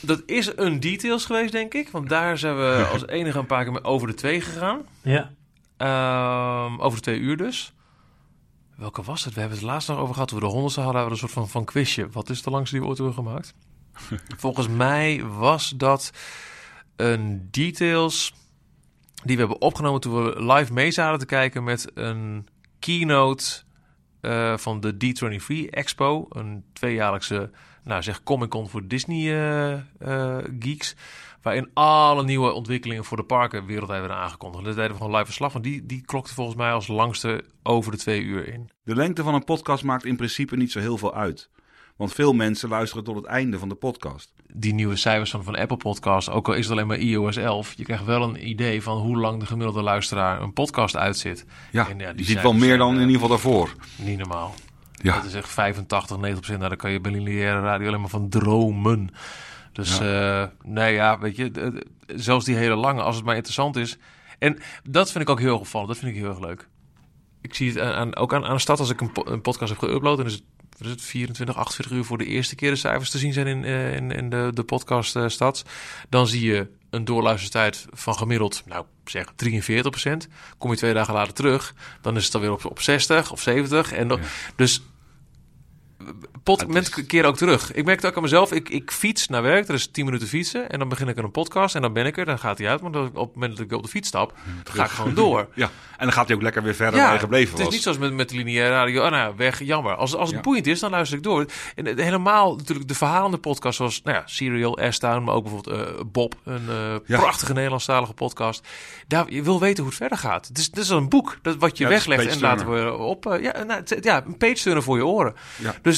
Dat 0.00 0.22
is 0.26 0.52
een 0.56 0.80
details 0.80 1.24
geweest, 1.24 1.52
denk 1.52 1.74
ik. 1.74 1.88
Want 1.88 2.08
daar 2.08 2.38
zijn 2.38 2.56
we 2.56 2.84
als 2.92 3.06
enige 3.06 3.38
een 3.38 3.46
paar 3.46 3.62
keer 3.62 3.72
mee 3.72 3.84
over 3.84 4.06
de 4.06 4.14
twee 4.14 4.40
gegaan. 4.40 4.80
Ja. 5.02 5.30
Ehm, 5.76 6.80
over 6.80 6.98
de 6.98 7.04
twee 7.04 7.18
uur 7.18 7.36
dus. 7.36 7.72
Welke 8.76 9.02
was 9.02 9.24
het? 9.24 9.34
We 9.34 9.40
hebben 9.40 9.58
het 9.58 9.66
laatst 9.66 9.88
nog 9.88 9.98
over 9.98 10.12
gehad. 10.12 10.28
Toen 10.28 10.38
we 10.38 10.44
de 10.44 10.50
honderdste 10.50 10.80
hadden, 10.80 11.00
hadden 11.00 11.18
we 11.18 11.22
een 11.24 11.28
soort 11.30 11.46
van, 11.46 11.52
van 11.52 11.72
quizje. 11.72 12.08
Wat 12.12 12.28
is 12.28 12.42
de 12.42 12.50
langste 12.50 12.74
die 12.74 12.82
we 12.82 12.88
ooit 12.88 12.98
hebben 12.98 13.16
gemaakt? 13.16 13.54
Volgens 14.36 14.68
mij 14.68 15.24
was 15.24 15.70
dat 15.76 16.12
een 16.96 17.48
details 17.50 18.34
die 19.24 19.36
we 19.36 19.42
hebben 19.42 19.60
opgenomen 19.60 20.00
toen 20.00 20.24
we 20.24 20.44
live 20.44 20.72
mee 20.72 20.90
zaten 20.90 21.18
te 21.18 21.26
kijken 21.26 21.64
met 21.64 21.90
een 21.94 22.48
keynote 22.78 23.62
eh, 24.20 24.56
van 24.56 24.80
de 24.80 24.94
D23 24.94 25.70
Expo. 25.70 26.26
Een 26.28 26.64
tweejaarlijkse, 26.72 27.50
nou 27.84 28.02
zeg, 28.02 28.22
Comic-Con 28.22 28.68
voor 28.68 28.86
Disney 28.86 29.18
eh, 29.18 29.72
eh, 29.98 30.44
geeks. 30.58 30.96
Waarin 31.42 31.70
alle 31.74 32.24
nieuwe 32.24 32.52
ontwikkelingen 32.52 33.04
voor 33.04 33.16
de 33.16 33.22
parken 33.22 33.66
wereldwijd 33.66 34.00
werden 34.00 34.18
aangekondigd. 34.18 34.64
Dat 34.64 34.74
deden 34.74 34.90
we 34.90 34.96
gewoon 34.96 35.12
live 35.12 35.24
verslag 35.24 35.52
van. 35.52 35.62
Die, 35.62 35.86
die 35.86 36.02
klokte 36.04 36.34
volgens 36.34 36.56
mij 36.56 36.72
als 36.72 36.88
langste 36.88 37.44
over 37.62 37.92
de 37.92 37.98
twee 37.98 38.22
uur 38.22 38.48
in. 38.48 38.70
De 38.82 38.94
lengte 38.94 39.22
van 39.22 39.34
een 39.34 39.44
podcast 39.44 39.84
maakt 39.84 40.04
in 40.04 40.16
principe 40.16 40.56
niet 40.56 40.72
zo 40.72 40.78
heel 40.78 40.98
veel 40.98 41.14
uit. 41.14 41.50
Want 42.00 42.12
veel 42.12 42.32
mensen 42.32 42.68
luisteren 42.68 43.04
tot 43.04 43.16
het 43.16 43.24
einde 43.24 43.58
van 43.58 43.68
de 43.68 43.74
podcast. 43.74 44.32
Die 44.52 44.74
nieuwe 44.74 44.96
cijfers 44.96 45.30
van, 45.30 45.44
van 45.44 45.56
Apple 45.56 45.76
Podcast, 45.76 46.30
ook 46.30 46.48
al 46.48 46.54
is 46.54 46.62
het 46.62 46.72
alleen 46.72 46.86
maar 46.86 46.98
iOS 46.98 47.36
11, 47.36 47.72
je 47.76 47.84
krijgt 47.84 48.04
wel 48.04 48.22
een 48.22 48.48
idee 48.48 48.82
van 48.82 48.98
hoe 48.98 49.16
lang 49.16 49.40
de 49.40 49.46
gemiddelde 49.46 49.82
luisteraar 49.82 50.42
een 50.42 50.52
podcast 50.52 50.96
uitzit. 50.96 51.44
Ja, 51.70 51.88
En 51.88 51.98
ja, 51.98 52.08
je 52.08 52.14
die 52.14 52.24
ziet 52.24 52.42
wel 52.42 52.52
meer 52.52 52.64
zijn, 52.64 52.78
dan 52.78 52.88
in 52.88 52.94
eh, 52.94 53.00
ieder 53.00 53.14
geval 53.14 53.28
daarvoor. 53.28 53.74
Niet 53.96 54.18
normaal. 54.18 54.54
Ja, 54.92 55.14
Dat 55.14 55.24
is 55.24 55.34
echt 55.34 55.48
85, 55.48 56.16
90 56.16 56.34
procent. 56.34 56.58
Nou, 56.58 56.68
daar 56.68 56.78
kan 56.78 56.90
je 56.90 57.00
bij 57.00 57.12
lineaire 57.12 57.60
radio 57.60 57.88
alleen 57.88 58.00
maar 58.00 58.10
van 58.10 58.28
dromen. 58.28 59.10
Dus 59.72 59.98
ja. 59.98 60.52
nee, 60.62 60.94
ja, 60.94 61.18
weet 61.18 61.36
je, 61.36 61.82
zelfs 62.06 62.44
die 62.44 62.56
hele 62.56 62.76
lange, 62.76 63.02
als 63.02 63.16
het 63.16 63.24
maar 63.24 63.34
interessant 63.34 63.76
is. 63.76 63.98
En 64.38 64.58
dat 64.82 65.10
vind 65.10 65.24
ik 65.24 65.30
ook 65.30 65.40
heel 65.40 65.52
erg 65.52 65.60
opvallend. 65.60 65.90
Dat 65.90 65.98
vind 65.98 66.10
ik 66.10 66.20
heel 66.20 66.30
erg 66.30 66.40
leuk. 66.40 66.68
Ik 67.40 67.54
zie 67.54 67.68
het 67.68 67.80
aan, 67.80 68.16
ook 68.16 68.34
aan, 68.34 68.44
aan 68.44 68.54
de 68.54 68.60
stad 68.60 68.78
als 68.78 68.90
ik 68.90 69.00
een, 69.00 69.10
een 69.24 69.40
podcast 69.40 69.80
heb 69.80 69.90
geüpload. 69.90 70.18
En 70.18 70.26
is 70.26 70.32
het, 70.32 70.44
wat 70.80 70.88
is 70.88 70.94
het 70.94 71.10
24, 71.10 71.56
48 71.56 71.96
uur 71.96 72.04
voor 72.04 72.18
de 72.18 72.26
eerste 72.26 72.54
keer 72.54 72.70
de 72.70 72.76
cijfers 72.76 73.10
te 73.10 73.18
zien 73.18 73.32
zijn 73.32 73.46
in, 73.46 73.64
eh, 73.64 73.94
in, 73.94 74.10
in 74.10 74.30
de, 74.30 74.50
de 74.54 74.62
podcast 74.62 75.18
stad. 75.26 75.64
Dan 76.08 76.26
zie 76.26 76.44
je 76.44 76.68
een 76.90 77.04
doorluistertijd 77.04 77.86
van 77.90 78.14
gemiddeld, 78.14 78.62
nou 78.66 78.84
zeg 79.04 79.32
43 79.36 79.90
procent. 79.90 80.28
Kom 80.58 80.70
je 80.70 80.76
twee 80.76 80.94
dagen 80.94 81.14
later 81.14 81.34
terug, 81.34 81.74
dan 82.00 82.16
is 82.16 82.24
het 82.24 82.34
alweer 82.34 82.52
op, 82.52 82.64
op 82.64 82.80
60 82.80 83.32
of 83.32 83.40
70. 83.40 83.92
En 83.92 84.08
dan, 84.08 84.20
Dus 84.56 84.82
Pod, 86.42 86.60
Het 86.60 86.68
is- 86.68 86.74
mensen 86.74 87.06
keren 87.06 87.28
ook 87.28 87.36
terug. 87.36 87.72
Ik 87.72 87.84
merk 87.84 88.00
het 88.00 88.10
ook 88.10 88.16
aan 88.16 88.22
mezelf. 88.22 88.52
Ik, 88.52 88.68
ik 88.68 88.90
fiets 88.90 89.28
naar 89.28 89.42
werk. 89.42 89.68
Er 89.68 89.74
is 89.74 89.86
10 89.86 90.04
minuten 90.04 90.28
fietsen. 90.28 90.70
En 90.70 90.78
dan 90.78 90.88
begin 90.88 91.08
ik 91.08 91.18
aan 91.18 91.24
een 91.24 91.30
podcast. 91.30 91.74
En 91.74 91.82
dan 91.82 91.92
ben 91.92 92.06
ik 92.06 92.18
er. 92.18 92.24
Dan 92.24 92.38
gaat 92.38 92.58
hij 92.58 92.68
uit. 92.68 92.80
Maar 92.80 92.90
dan, 92.90 93.06
op 93.14 93.26
het 93.26 93.34
moment 93.34 93.56
dat 93.56 93.66
ik 93.66 93.72
op 93.72 93.82
de 93.82 93.88
fiets 93.88 94.08
stap, 94.08 94.32
dan 94.64 94.74
ga 94.74 94.84
ik 94.84 94.90
gewoon 94.90 95.14
door. 95.14 95.48
Ja, 95.54 95.64
en 95.96 96.06
dan 96.06 96.12
gaat 96.12 96.26
hij 96.26 96.36
ook 96.36 96.42
lekker 96.42 96.62
weer 96.62 96.74
verder 96.74 97.00
waar 97.00 97.12
je 97.12 97.18
gebleven 97.18 97.50
het 97.50 97.58
is 97.58 97.64
was. 97.64 97.74
niet 97.74 97.82
zoals 97.82 97.98
met, 97.98 98.12
met 98.12 98.28
de 98.28 98.36
lineaire 98.36 98.74
radio. 98.74 99.04
Oh, 99.04 99.10
nou, 99.10 99.34
weg, 99.36 99.62
jammer. 99.62 99.94
Als, 99.94 100.14
als 100.14 100.26
het 100.28 100.36
Ja. 100.36 100.42
boeiend 100.42 100.66
is, 100.66 100.80
dan 100.80 100.90
luister 100.90 101.16
ik 101.18 101.22
door. 101.22 101.46
En 101.74 101.86
eh, 101.86 102.04
helemaal 102.04 102.56
natuurlijk 102.56 102.88
de 102.88 102.94
verhalende 102.94 103.38
podcast 103.38 103.76
zoals 103.76 104.00
nou 104.02 104.16
ja, 104.16 104.22
Serial, 104.26 104.78
S-Town, 104.90 105.24
maar 105.24 105.34
ook 105.34 105.42
bijvoorbeeld 105.44 105.76
eh, 105.88 105.94
Bob, 106.06 106.34
een 106.44 106.62
eh, 106.68 106.94
Ja. 107.06 107.18
prachtige 107.18 107.52
Nederlandstalige 107.52 108.12
podcast. 108.12 108.66
Daar, 109.06 109.32
je 109.32 109.42
wil 109.42 109.60
weten 109.60 109.78
hoe 109.78 109.86
het 109.88 110.00
verder 110.00 110.18
gaat. 110.18 110.48
Het 110.48 110.58
is, 110.58 110.64
het 110.66 110.76
is 110.76 110.88
een 110.88 111.08
boek 111.08 111.38
dat 111.42 111.56
wat 111.56 111.78
je 111.78 111.88
weglegt 111.88 112.26
en 112.26 112.40
laten 112.40 112.70
we 112.72 112.92
op. 112.96 113.24
ja, 113.42 113.64
nou, 113.64 113.80
het- 113.84 113.98
ja, 114.04 114.24
een 114.26 114.36
page 114.36 114.54
turner 114.54 114.82
voor 114.82 114.96
je 114.96 115.04
oren. 115.06 115.34
Ja. 115.56 115.74
Dus 115.82 115.89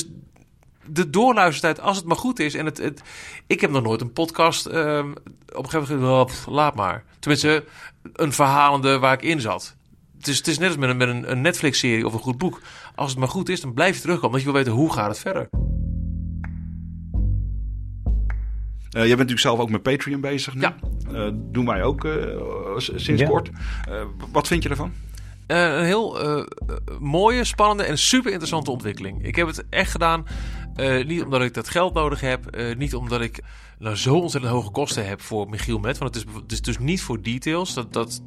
de 0.87 1.11
doorluistertijd, 1.11 1.80
als 1.80 1.96
het 1.96 2.06
maar 2.06 2.16
goed 2.16 2.38
is. 2.38 2.54
En 2.54 2.64
het, 2.64 2.78
het, 2.78 3.02
ik 3.46 3.61
heb 3.61 3.70
nog 3.70 3.82
nooit 3.82 4.00
een 4.00 4.12
podcast 4.12 4.66
ehm, 4.66 5.11
op 5.54 5.64
een 5.64 5.70
gegeven 5.70 5.99
moment 6.00 6.30
gezegd, 6.30 6.49
"Oh, 6.49 6.54
laat 6.54 6.75
maar. 6.75 7.04
Tenminste, 7.18 7.64
een 8.12 8.32
verhalende 8.32 8.99
waar 8.99 9.12
ik 9.12 9.22
in 9.22 9.40
zat. 9.40 9.76
Het 10.18 10.28
is, 10.28 10.37
het 10.37 10.46
is 10.46 10.58
net 10.58 10.68
als 10.68 10.76
met 10.76 10.88
een, 10.90 10.96
met 10.96 11.08
een, 11.28 11.40
Netflix-serie 11.40 12.06
of 12.06 12.12
een 12.12 12.18
goed 12.18 12.38
boek. 12.38 12.61
Als 12.94 13.11
het 13.11 13.18
maar 13.18 13.28
goed 13.28 13.49
is, 13.49 13.61
dan 13.61 13.72
blijf 13.75 13.94
je 13.94 14.00
terugkomen. 14.00 14.30
Want 14.30 14.42
je 14.42 14.50
wil 14.50 14.58
weten, 14.58 14.72
hoe 14.72 14.92
gaat 14.92 15.08
het 15.08 15.18
verder? 15.18 15.49
Eh, 18.90 19.00
jij 19.00 19.16
bent 19.16 19.18
natuurlijk 19.18 19.40
zelf 19.40 19.58
ook 19.58 19.70
met 19.70 19.82
Patreon 19.82 20.20
bezig 20.20 20.54
nu. 20.54 20.61
Ja. 20.61 20.76
Eh, 21.12 21.28
doen 21.34 21.66
wij 21.66 21.82
ook 21.82 22.04
eh, 22.04 22.12
sinds 22.76 23.20
Ja. 23.20 23.28
kort. 23.28 23.50
Eh, 23.88 24.04
wat 24.32 24.46
vind 24.46 24.62
je 24.62 24.68
ervan? 24.68 24.92
Eh, 25.52 25.76
een 25.78 25.85
heel 25.85 26.21
eh, 26.21 26.38
eh, 26.38 26.44
mooie, 26.99 27.44
spannende 27.44 27.85
en 27.85 27.99
super 27.99 28.30
interessante 28.30 28.71
ontwikkeling. 28.71 29.25
Ik 29.25 29.37
heb 29.37 29.47
het 29.47 29.64
echt 29.71 29.90
gedaan, 29.90 30.26
niet 31.06 31.23
omdat 31.23 31.42
ik 31.42 31.54
dat 31.54 31.68
geld 31.68 31.94
nodig 31.94 32.21
heb, 32.21 32.56
niet 32.76 32.94
omdat 32.94 33.21
ik 33.21 33.40
nou 33.78 33.97
zo 33.97 34.14
ontzettend 34.14 34.52
hoge 34.52 34.71
kosten 34.71 35.06
heb 35.06 35.21
voor 35.21 35.49
Michiel 35.49 35.78
Met. 35.78 35.99
Want 35.99 36.14
het 36.14 36.25
is, 36.25 36.35
het 36.35 36.52
is 36.52 36.61
dus 36.61 36.78
niet 36.78 37.02
voor 37.02 37.23
details. 37.23 37.75
Dat, 37.75 37.92
dat, 37.92 38.23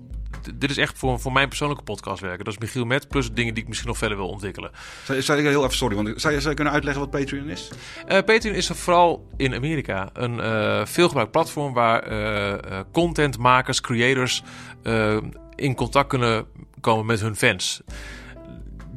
dit 0.55 0.70
is 0.70 0.77
echt 0.77 0.98
voor, 0.98 1.20
voor 1.20 1.32
mijn 1.32 1.48
persoonlijke 1.48 1.84
podcast 1.84 2.22
werken. 2.22 2.46
Dat 2.46 2.53
is 2.53 2.60
Michiel 2.60 2.86
Met, 2.86 3.08
plus 3.08 3.32
dingen 3.32 3.53
die 3.53 3.63
ik 3.63 3.70
misschien 3.70 3.89
nog 3.89 3.98
verder 3.98 4.17
wil 4.17 4.27
ontwikkelen. 4.27 4.72
Zou, 5.03 5.22
zou 5.22 5.41
je 5.41 5.48
heel 5.48 5.63
even, 5.63 5.75
sorry, 5.75 5.96
want 5.96 6.22
zou 6.22 6.34
je, 6.34 6.39
zou 6.39 6.50
je 6.50 6.55
kunnen 6.55 6.74
uitleggen 6.74 7.01
wat 7.01 7.12
Patreon 7.12 7.50
is? 7.50 7.72
Eh 8.08 8.24
Patreon 8.24 8.55
is 8.55 8.67
vooral 8.67 9.27
in 9.38 9.55
Amerika 9.55 10.10
een 10.13 10.88
veelgebruikt 10.88 11.32
platform 11.32 11.74
waar 11.74 12.03
eh, 12.03 12.79
contentmakers, 12.91 13.82
creators 13.82 14.44
in 15.56 15.76
contact 15.76 16.08
kunnen 16.08 16.46
komen 16.82 17.06
met 17.06 17.20
hun 17.22 17.36
fans. 17.36 17.82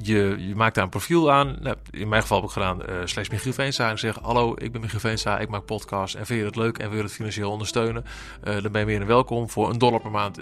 Je, 0.03 0.37
je 0.39 0.55
maakt 0.55 0.75
daar 0.75 0.85
een 0.85 0.91
profiel 0.91 1.33
aan. 1.33 1.57
Nou, 1.61 1.77
in 1.91 2.09
mijn 2.09 2.23
geval 2.23 2.37
heb 2.37 2.47
ik 2.47 2.53
gedaan 2.53 2.85
eh 2.87 2.95
slash 3.05 3.29
Michiel 3.29 3.53
Veenstra. 3.53 3.91
En 3.91 3.99
zeg, 3.99 4.19
hallo, 4.23 4.55
ik 4.59 4.73
ben 4.73 4.81
Michiel 4.81 5.01
Veenstra, 5.01 5.39
ik 5.39 5.49
maak 5.49 5.65
podcast. 5.65 6.15
En 6.15 6.27
vind 6.27 6.39
je 6.41 6.45
het 6.47 6.57
leuk 6.57 6.79
en 6.79 6.89
wil 6.89 6.97
je 6.99 7.05
het 7.05 7.13
financieel 7.13 7.51
ondersteunen? 7.51 8.05
Eh, 8.43 8.63
dan 8.63 8.73
ben 8.73 8.81
je 8.81 8.87
meer 8.87 8.99
dan 8.99 9.07
welkom. 9.09 9.51
Voor 9.51 9.71
een 9.71 9.79
dollar 9.79 10.01
per 10.01 10.11
maand, 10.11 10.39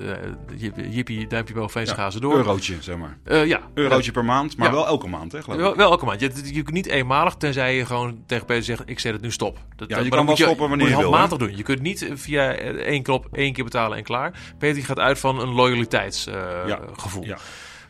jippie, 0.91 1.27
duimpje 1.27 1.55
boven 1.55 1.71
Veenstra, 1.71 1.97
gaan 1.97 2.13
ze 2.13 2.21
door. 2.21 2.37
Eurotje, 2.37 2.77
zeg 2.81 2.97
maar. 2.97 3.47
Ja, 3.47 3.61
Eurotje 3.75 4.13
per 4.13 4.25
maand, 4.25 4.57
maar 4.57 4.67
Ja. 4.67 4.73
wel 4.73 4.87
elke 4.87 5.09
maand, 5.09 5.33
hè? 5.33 5.43
Geloof 5.43 5.59
ik. 5.59 5.65
wel, 5.65 5.77
wel 5.77 5.91
elke 5.91 6.05
maand. 6.05 6.21
Je, 6.21 6.31
je 6.45 6.63
kunt 6.63 6.75
niet 6.75 6.87
eenmalig, 6.87 7.35
tenzij 7.35 7.77
je 7.77 7.87
gewoon 7.87 8.23
tegen 8.27 8.47
Peter 8.47 8.65
zegt: 8.65 8.83
Ik 8.87 8.99
zet 8.99 9.13
het 9.13 9.23
nu 9.23 9.31
stop. 9.33 9.59
Dat, 9.77 9.89
Ja, 9.89 9.99
je 9.99 10.09
kan 10.09 10.27
wel 10.27 10.37
stoppen 10.37 10.69
wanneer 10.69 10.79
moet 10.79 10.97
je 10.97 11.03
wil, 11.03 11.13
handmatig 11.15 11.39
doen. 11.39 11.57
Je 11.57 11.63
kunt 11.63 11.81
niet 11.81 12.11
via 12.15 12.55
één 12.55 13.03
knop 13.03 13.27
één 13.33 13.53
keer 13.53 13.65
betalen 13.65 13.99
en 13.99 14.05
klaar. 14.05 14.33
Peter 14.59 14.83
gaat 14.83 14.99
uit 14.99 15.19
van 15.19 15.41
een 15.41 15.49
loyaliteitsgevoel. 15.49 17.25
Ja. 17.25 17.39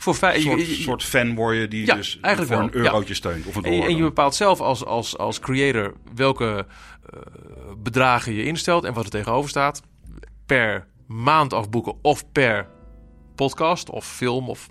Voor 0.06 0.14
vijf, 0.14 0.44
Een 0.44 0.66
soort, 0.66 1.04
fan 1.04 1.34
word 1.34 1.56
je 1.56 1.68
die 1.68 1.86
Ja, 1.86 1.94
dus 1.94 2.18
eigenlijk 2.20 2.54
voor 2.54 2.62
wel, 2.64 2.74
een 2.74 2.82
ja. 2.82 2.90
eurotje 2.92 3.14
steunt. 3.14 3.46
Of 3.46 3.56
een 3.56 3.64
en, 3.64 3.70
je, 3.70 3.76
dollar. 3.76 3.88
en 3.90 3.94
je 3.96 4.00
dan. 4.00 4.08
bepaalt 4.08 4.34
zelf 4.34 4.60
als, 4.60 4.84
als, 4.84 5.18
als 5.18 5.38
creator 5.40 5.94
welke 6.14 6.66
eh, 7.12 7.20
bedragen 7.78 8.32
je 8.32 8.44
instelt 8.44 8.84
en 8.84 8.92
wat 8.94 9.04
er 9.04 9.10
tegenover 9.10 9.50
staat. 9.50 9.82
Per 10.46 10.86
maand 11.06 11.52
afboeken 11.52 11.94
of 12.02 12.32
per 12.32 12.68
podcast 13.34 13.90
of 13.90 14.06
film 14.06 14.48
of 14.48 14.68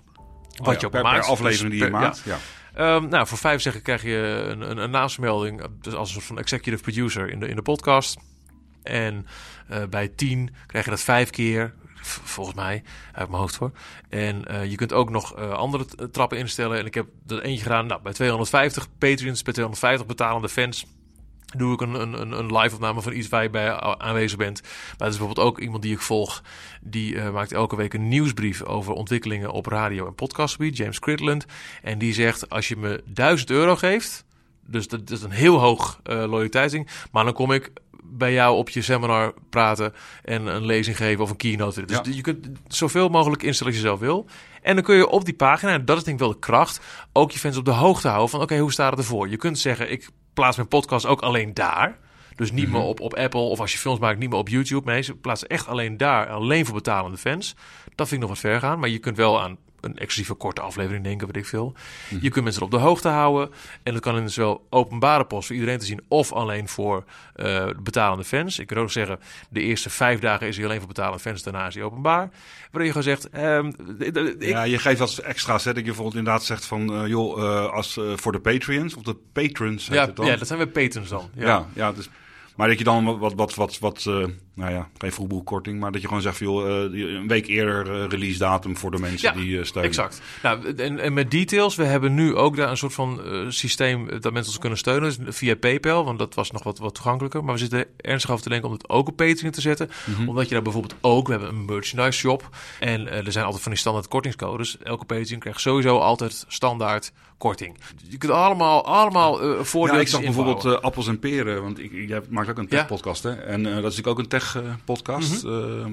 wat 0.56 0.66
Oh 0.66 0.72
ja, 0.72 0.78
je 0.80 0.86
ook 0.86 0.92
per, 0.92 1.02
maakt. 1.02 1.26
aflevering 1.26 1.70
die 1.70 1.78
Dus 1.80 1.88
je 1.88 1.94
per- 1.94 2.00
maakt. 2.02 2.22
Ja. 2.24 2.38
Ehm, 2.74 3.08
nou, 3.08 3.26
voor 3.26 3.38
vijf 3.38 3.60
zeggen 3.62 3.82
krijg 3.82 4.02
je 4.02 4.46
een, 4.50 4.70
een, 4.70 4.76
een 4.78 4.90
naamsmelding. 4.90 5.62
Dus 5.80 5.94
als 5.94 6.08
een 6.08 6.14
soort 6.14 6.26
van 6.26 6.38
executive 6.38 6.82
producer 6.82 7.30
in 7.30 7.40
de, 7.40 7.48
in 7.48 7.56
de 7.56 7.62
podcast. 7.62 8.16
En 8.82 9.26
eh, 9.68 9.82
bij 9.90 10.08
tien 10.08 10.54
krijg 10.66 10.84
je 10.84 10.90
dat 10.90 11.00
vijf 11.00 11.30
keer. 11.30 11.74
Volgens 12.06 12.56
mij, 12.56 12.82
uit 13.12 13.28
mijn 13.28 13.40
hoofd 13.40 13.56
hoor. 13.56 13.70
En 14.08 14.44
eh, 14.44 14.70
je 14.70 14.76
kunt 14.76 14.92
ook 14.92 15.10
nog 15.10 15.34
eh, 15.36 15.50
andere 15.50 15.86
trappen 16.10 16.38
instellen. 16.38 16.78
En 16.78 16.86
ik 16.86 16.94
heb 16.94 17.06
er 17.26 17.42
eentje 17.42 17.62
gedaan 17.62 17.86
nou, 17.86 18.02
bij 18.02 18.12
250 18.12 18.86
Patreons, 18.98 19.42
bij 19.42 19.52
250 19.52 20.06
betalende 20.06 20.48
fans. 20.48 20.86
Doe 21.56 21.72
ik 21.72 21.80
een, 21.80 21.94
een, 21.94 22.20
een- 22.20 22.32
een 22.32 22.56
live 22.56 22.74
opname 22.74 23.02
van 23.02 23.12
iets 23.12 23.28
waar 23.28 23.42
je 23.42 23.50
bij 23.50 23.68
a- 23.70 23.98
aanwezig 23.98 24.38
bent. 24.38 24.62
Maar 24.62 24.70
er 24.98 25.06
is 25.06 25.16
bijvoorbeeld 25.16 25.46
ook 25.46 25.58
iemand 25.60 25.82
die 25.82 25.92
ik 25.92 26.00
volg. 26.00 26.42
Die 26.80 27.18
eh, 27.20 27.30
maakt 27.30 27.52
elke 27.52 27.76
week 27.76 27.94
een 27.94 28.08
nieuwsbrief 28.08 28.62
over 28.62 28.92
ontwikkelingen 28.92 29.50
op 29.50 29.66
radio- 29.66 30.06
en 30.06 30.14
podcastgebied. 30.14 30.76
James 30.76 30.98
Critland. 30.98 31.46
En 31.82 31.98
die 31.98 32.14
zegt: 32.14 32.48
Als 32.50 32.68
je 32.68 32.76
me 32.76 33.02
1000 33.06 33.50
euro 33.50 33.76
geeft. 33.76 34.24
Dus 34.68 34.88
dat, 34.88 35.10
is 35.10 35.22
een 35.22 35.30
heel 35.30 35.58
hoog 35.58 36.00
eh 36.02 36.16
loyaliteitsding. 36.16 36.88
Maar 37.12 37.24
dan 37.24 37.32
kom 37.32 37.52
ik 37.52 37.72
bij 38.10 38.32
jou 38.32 38.56
op 38.56 38.68
je 38.68 38.82
seminar 38.82 39.34
praten 39.50 39.92
en 40.24 40.46
een 40.46 40.66
lezing 40.66 40.96
geven 40.96 41.24
of 41.24 41.30
een 41.30 41.36
keynote. 41.36 41.84
Dus 41.84 41.96
Ja. 41.96 42.12
je 42.12 42.20
kunt 42.20 42.48
zoveel 42.68 43.08
mogelijk 43.08 43.42
instellen 43.42 43.72
als 43.72 43.82
je 43.82 43.88
zelf 43.88 44.00
wil. 44.00 44.26
En 44.62 44.74
dan 44.74 44.84
kun 44.84 44.96
je 44.96 45.08
op 45.08 45.24
die 45.24 45.34
pagina, 45.34 45.72
en 45.72 45.84
dat 45.84 45.96
is 45.96 46.04
denk 46.04 46.16
ik 46.16 46.22
wel 46.24 46.32
de 46.32 46.38
kracht, 46.38 46.80
ook 47.12 47.30
je 47.30 47.38
fans 47.38 47.56
op 47.56 47.64
de 47.64 47.70
hoogte 47.70 48.08
houden 48.08 48.28
van 48.30 48.40
oké, 48.40 48.58
hoe 48.58 48.72
staat 48.72 48.90
het 48.90 48.98
ervoor? 48.98 49.28
Je 49.28 49.36
kunt 49.36 49.58
zeggen, 49.58 49.90
ik 49.90 50.08
plaats 50.34 50.56
mijn 50.56 50.68
podcast 50.68 51.06
ook 51.06 51.20
alleen 51.22 51.54
daar. 51.54 51.98
Dus 52.34 52.52
niet 52.52 52.70
meer 52.70 52.80
op, 52.80 53.00
op 53.00 53.14
Apple 53.14 53.40
of 53.40 53.60
als 53.60 53.72
je 53.72 53.78
films 53.78 53.98
maakt, 53.98 54.18
niet 54.18 54.30
meer 54.30 54.38
op 54.38 54.48
YouTube. 54.48 54.90
Nee, 54.90 55.02
ze 55.02 55.14
plaatsen 55.14 55.48
echt 55.48 55.66
alleen 55.68 55.96
daar, 55.96 56.28
alleen 56.28 56.64
voor 56.64 56.74
betalende 56.74 57.16
fans. 57.16 57.54
Dat 57.94 58.08
vind 58.08 58.22
ik 58.22 58.28
nog 58.28 58.28
wat 58.28 58.50
ver 58.50 58.60
gaan. 58.60 58.78
Maar 58.78 58.88
je 58.88 58.98
kunt 58.98 59.16
wel 59.16 59.42
aan 59.42 59.56
een 59.86 59.98
exclusieve 59.98 60.34
korte 60.34 60.60
aflevering 60.60 61.04
denken, 61.04 61.26
weet 61.26 61.36
ik 61.36 61.46
veel. 61.46 61.74
Je 62.20 62.30
kunt 62.30 62.44
mensen 62.44 62.62
op 62.62 62.70
de 62.70 62.76
hoogte 62.76 63.08
houden. 63.08 63.50
En 63.82 63.92
dat 63.92 64.02
kan 64.02 64.16
in 64.16 64.30
zowel 64.30 64.66
openbare 64.70 65.24
post 65.24 65.46
voor 65.46 65.56
iedereen 65.56 65.78
te 65.78 65.84
zien... 65.84 66.00
of 66.08 66.32
alleen 66.32 66.68
voor 66.68 67.04
eh, 67.34 67.66
betalende 67.82 68.24
fans. 68.24 68.58
Ik 68.58 68.66
kan 68.66 68.78
ook 68.78 68.90
zeggen, 68.90 69.18
de 69.50 69.60
eerste 69.60 69.90
vijf 69.90 70.20
dagen 70.20 70.46
is 70.46 70.56
hij 70.56 70.64
alleen 70.64 70.78
voor 70.78 70.88
betalende 70.88 71.18
fans. 71.18 71.42
Daarna 71.42 71.66
is 71.66 71.74
hij 71.74 71.82
openbaar. 71.82 72.30
Waarin 72.70 72.92
je 72.92 73.02
gewoon 73.02 73.16
zegt... 73.16 73.30
ehm, 73.30 73.72
ik, 73.98 74.36
Ja, 74.42 74.62
je 74.62 74.78
geeft 74.78 75.00
als 75.00 75.20
extra 75.20 75.58
zet. 75.58 75.74
Dat 75.74 75.76
je 75.76 75.90
bijvoorbeeld 75.90 76.16
inderdaad 76.16 76.44
zegt 76.44 76.64
van, 76.64 76.92
eh, 76.92 77.06
joh, 77.06 77.42
eh, 77.42 77.72
als 77.72 78.00
voor 78.14 78.32
de 78.32 78.40
Patreons 78.40 78.94
of 78.94 79.02
de 79.02 79.16
patrons 79.32 79.86
ja, 79.86 80.12
ja, 80.14 80.36
dat 80.36 80.46
zijn 80.46 80.58
weer 80.58 80.68
patrons 80.68 81.08
dan. 81.08 81.30
Ja. 81.34 81.46
Ja, 81.46 81.66
ja, 81.72 81.92
dus, 81.92 82.08
maar 82.56 82.68
dat 82.68 82.78
je 82.78 82.84
dan 82.84 83.18
wat, 83.18 83.32
wat, 83.34 83.54
wat, 83.54 83.78
wat, 83.78 84.06
nou 84.56 84.72
ja, 84.72 84.88
geen 84.98 85.12
vroegboekkorting, 85.12 85.80
maar 85.80 85.92
dat 85.92 86.00
je 86.00 86.06
gewoon 86.06 86.22
zegt, 86.22 86.36
van, 86.36 86.46
joh, 86.46 86.84
eh, 86.84 87.14
een 87.14 87.28
week 87.28 87.46
eerder 87.46 88.02
eh, 88.02 88.08
release 88.08 88.38
datum 88.38 88.76
voor 88.76 88.90
de 88.90 88.98
mensen 88.98 89.28
Ja, 89.34 89.40
die 89.40 89.58
eh, 89.58 89.64
steunen. 89.64 89.90
Exact. 89.90 90.20
Nou, 90.42 90.74
en, 90.76 90.98
en 90.98 91.12
met 91.12 91.30
details, 91.30 91.74
we 91.76 91.84
hebben 91.84 92.14
nu 92.14 92.34
ook 92.34 92.56
daar 92.56 92.70
een 92.70 92.76
soort 92.76 92.92
van 92.94 93.20
systeem 93.48 94.06
dat 94.20 94.32
mensen 94.32 94.50
ons 94.52 94.58
kunnen 94.58 94.78
steunen 94.78 95.02
dus 95.24 95.36
via 95.36 95.54
PayPal, 95.56 96.04
want 96.04 96.18
dat 96.18 96.34
was 96.34 96.50
nog 96.50 96.62
wat, 96.62 96.78
wat 96.78 96.94
toegankelijker. 96.94 97.44
Maar 97.44 97.52
we 97.54 97.60
zitten 97.60 97.86
ernstig 97.96 98.30
over 98.30 98.42
te 98.42 98.48
denken 98.48 98.68
om 98.68 98.74
het 98.74 98.88
ook 98.88 99.08
op 99.08 99.16
Patreon 99.16 99.50
te 99.52 99.60
zetten, 99.60 99.90
Mhm. 100.06 100.28
omdat 100.28 100.48
je 100.48 100.54
daar 100.54 100.62
bijvoorbeeld 100.62 100.94
ook, 101.00 101.26
we 101.26 101.32
hebben 101.32 101.50
een 101.50 101.64
merchandise 101.64 102.18
shop 102.18 102.48
en 102.80 103.08
er 103.24 103.32
zijn 103.32 103.44
altijd 103.44 103.62
van 103.62 103.72
die 103.72 103.80
standaard 103.80 104.08
kortingscodes. 104.08 104.78
Elke 104.82 105.04
Patreon 105.04 105.40
krijgt 105.40 105.60
sowieso 105.60 105.98
altijd 105.98 106.44
standaard 106.48 107.12
korting. 107.38 107.76
Je 108.08 108.18
kunt 108.18 108.32
allemaal, 108.32 108.84
allemaal 108.86 109.40
eh 109.42 109.56
Ja, 109.58 109.64
voordelen 109.64 110.00
ik 110.00 110.08
zag 110.08 110.20
bijvoorbeeld 110.20 110.82
appels 110.82 111.06
en 111.08 111.18
peren, 111.18 111.62
want 111.62 111.78
ik, 111.78 111.92
jij 112.08 112.20
maakt 112.28 112.48
ook 112.50 112.58
een 112.58 112.66
Ja. 112.70 112.76
tech-podcast, 112.78 113.22
hè? 113.22 113.30
En 113.32 113.62
dat 113.62 113.72
is 113.74 113.80
natuurlijk 113.82 114.06
ook 114.06 114.18
een 114.18 114.28
tech-podcast. 114.52 115.42
Mhm. 115.44 115.92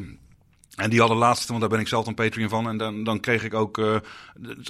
en 0.76 0.90
die 0.90 1.00
hadden 1.00 1.18
laatst, 1.18 1.48
want 1.48 1.60
daar 1.60 1.70
ben 1.70 1.80
ik 1.80 1.88
zelf 1.88 2.08
een 2.08 2.14
Patreon 2.14 2.50
van, 2.50 2.68
en 2.68 2.78
dan, 2.78 3.04
dan 3.04 3.20
kreeg 3.20 3.44
ik 3.44 3.54
ook 3.54 3.78
eh, 3.78 3.96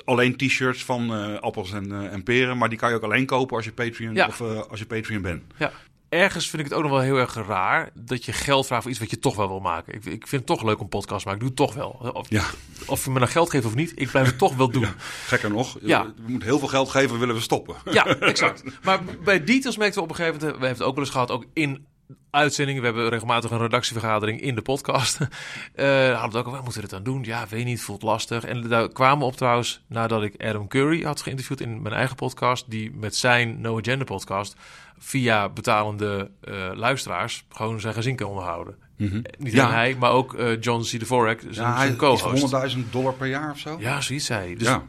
alleen 0.06 0.38
t-shirts 0.38 0.84
van 0.86 1.14
eh, 1.16 1.40
appels 1.40 1.72
en, 1.72 1.92
eh, 1.92 2.14
en 2.14 2.24
peren, 2.24 2.58
maar 2.58 2.70
die 2.70 2.78
kan 2.78 2.90
je 2.90 2.96
ook 2.96 3.04
alleen 3.04 3.26
kopen 3.26 3.56
als 3.56 3.66
je 3.66 3.72
Patreon 3.74 4.14
Ja. 4.14 4.28
of 4.28 4.40
eh, 4.42 4.62
als 4.70 4.80
je 4.80 4.86
Patreon 4.86 5.22
bent. 5.22 5.44
Ja. 5.58 5.72
Ergens 6.10 6.50
vind 6.50 6.62
ik 6.62 6.68
het 6.68 6.78
ook 6.78 6.84
nog 6.84 6.92
wel 6.92 7.02
heel 7.02 7.18
erg 7.18 7.34
raar 7.34 7.90
dat 7.94 8.26
je 8.26 8.32
geld 8.32 8.66
vraagt 8.66 8.82
voor 8.82 8.92
iets 8.92 9.00
wat 9.00 9.10
je 9.10 9.20
toch 9.20 9.36
wel 9.36 9.48
wil 9.48 9.60
maken. 9.60 9.94
Ik, 9.94 10.06
ik 10.06 10.28
vind 10.28 10.32
het 10.32 10.46
toch 10.46 10.64
leuk 10.64 10.80
om 10.80 10.90
podcast 10.90 11.26
maken. 11.26 11.42
Ik 11.46 11.48
doe 11.58 11.66
het 11.66 11.74
toch 11.76 12.00
wel. 12.02 12.12
Of, 12.14 12.30
Ja. 12.30 12.44
of 12.86 13.04
je 13.06 13.12
me 13.12 13.20
nou 13.20 13.32
geld 13.32 13.50
geeft 13.50 13.66
of 13.66 13.76
niet, 13.76 13.92
ik 13.96 14.10
blijf 14.10 14.28
het 14.28 14.38
toch 14.38 14.56
wel 14.56 14.70
doen. 14.70 14.88
Gekker 15.26 15.50
nog, 15.52 15.78
Ja. 15.82 16.06
we 16.26 16.32
moeten 16.32 16.48
heel 16.48 16.60
veel 16.60 16.68
geld 16.68 16.90
geven, 16.90 17.20
willen 17.20 17.36
we 17.36 17.42
stoppen. 17.42 17.76
Ja, 17.92 18.06
exact. 18.20 18.64
Maar 18.84 19.00
bij 19.24 19.44
details 19.44 19.78
merkten 19.78 19.98
we 20.00 20.04
op 20.04 20.10
een 20.10 20.16
gegeven 20.16 20.40
moment, 20.40 20.60
we 20.60 20.66
hebben 20.66 20.78
het 20.80 20.88
ook 20.88 20.96
wel 20.96 21.04
eens 21.04 21.14
gehad, 21.14 21.32
ook 21.32 21.46
in 21.54 21.86
uitzendingen. 22.30 22.82
We 22.82 22.88
hebben 22.88 23.10
regelmatig 23.10 23.52
een 23.52 23.58
redactievergadering 23.60 24.42
in 24.42 24.56
de 24.56 24.62
podcast. 24.62 25.18
Eh 25.74 26.20
hadden 26.20 26.32
we 26.32 26.38
ook 26.38 26.48
over, 26.48 26.64
moeten 26.64 26.82
we 26.82 26.88
dit 26.88 26.98
aan 26.98 27.04
doen? 27.04 27.24
Ja, 27.24 27.46
weet 27.50 27.66
niet, 27.66 27.82
voelt 27.82 28.02
lastig. 28.02 28.44
En 28.46 28.68
daar 28.68 28.90
kwamen 28.90 29.20
we 29.20 29.26
op 29.26 29.36
trouwens, 29.36 29.84
nadat 29.88 30.24
ik 30.24 30.44
Adam 30.44 30.68
Curry 30.68 31.04
had 31.04 31.22
geïnterviewd 31.22 31.62
in 31.62 31.82
mijn 31.82 31.96
eigen 31.96 32.16
podcast, 32.16 32.70
die 32.70 32.92
met 32.96 33.16
zijn 33.16 33.62
No 33.62 33.78
Agenda 33.80 34.04
podcast 34.04 34.56
via 34.98 35.50
betalende 35.50 36.32
eh, 36.42 36.54
luisteraars 36.74 37.46
gewoon 37.50 37.80
zijn 37.80 37.94
gezin 37.94 38.16
kan 38.16 38.28
onderhouden. 38.28 38.76
Niet 38.98 39.12
Mhm. 39.12 39.48
Ja. 39.48 39.64
alleen 39.64 39.76
hij, 39.76 39.96
maar 40.00 40.12
ook 40.12 40.34
eh, 40.34 40.62
John 40.62 40.82
C. 40.82 40.86
Dvorak, 41.00 41.40
zijn, 41.40 41.54
Ja, 41.54 41.72
hij 41.76 41.80
zijn 41.82 41.92
is 41.92 41.98
co-host. 41.98 42.42
100.000 42.76 42.92
dollar 42.92 43.14
per 43.14 43.28
jaar 43.28 43.52
of 43.52 43.60
zo. 43.60 43.78
Ja, 43.80 44.02
zoiets 44.02 44.26
zei 44.26 44.46
hij. 44.46 44.56
Dus 44.56 44.68
Ja. 44.68 44.84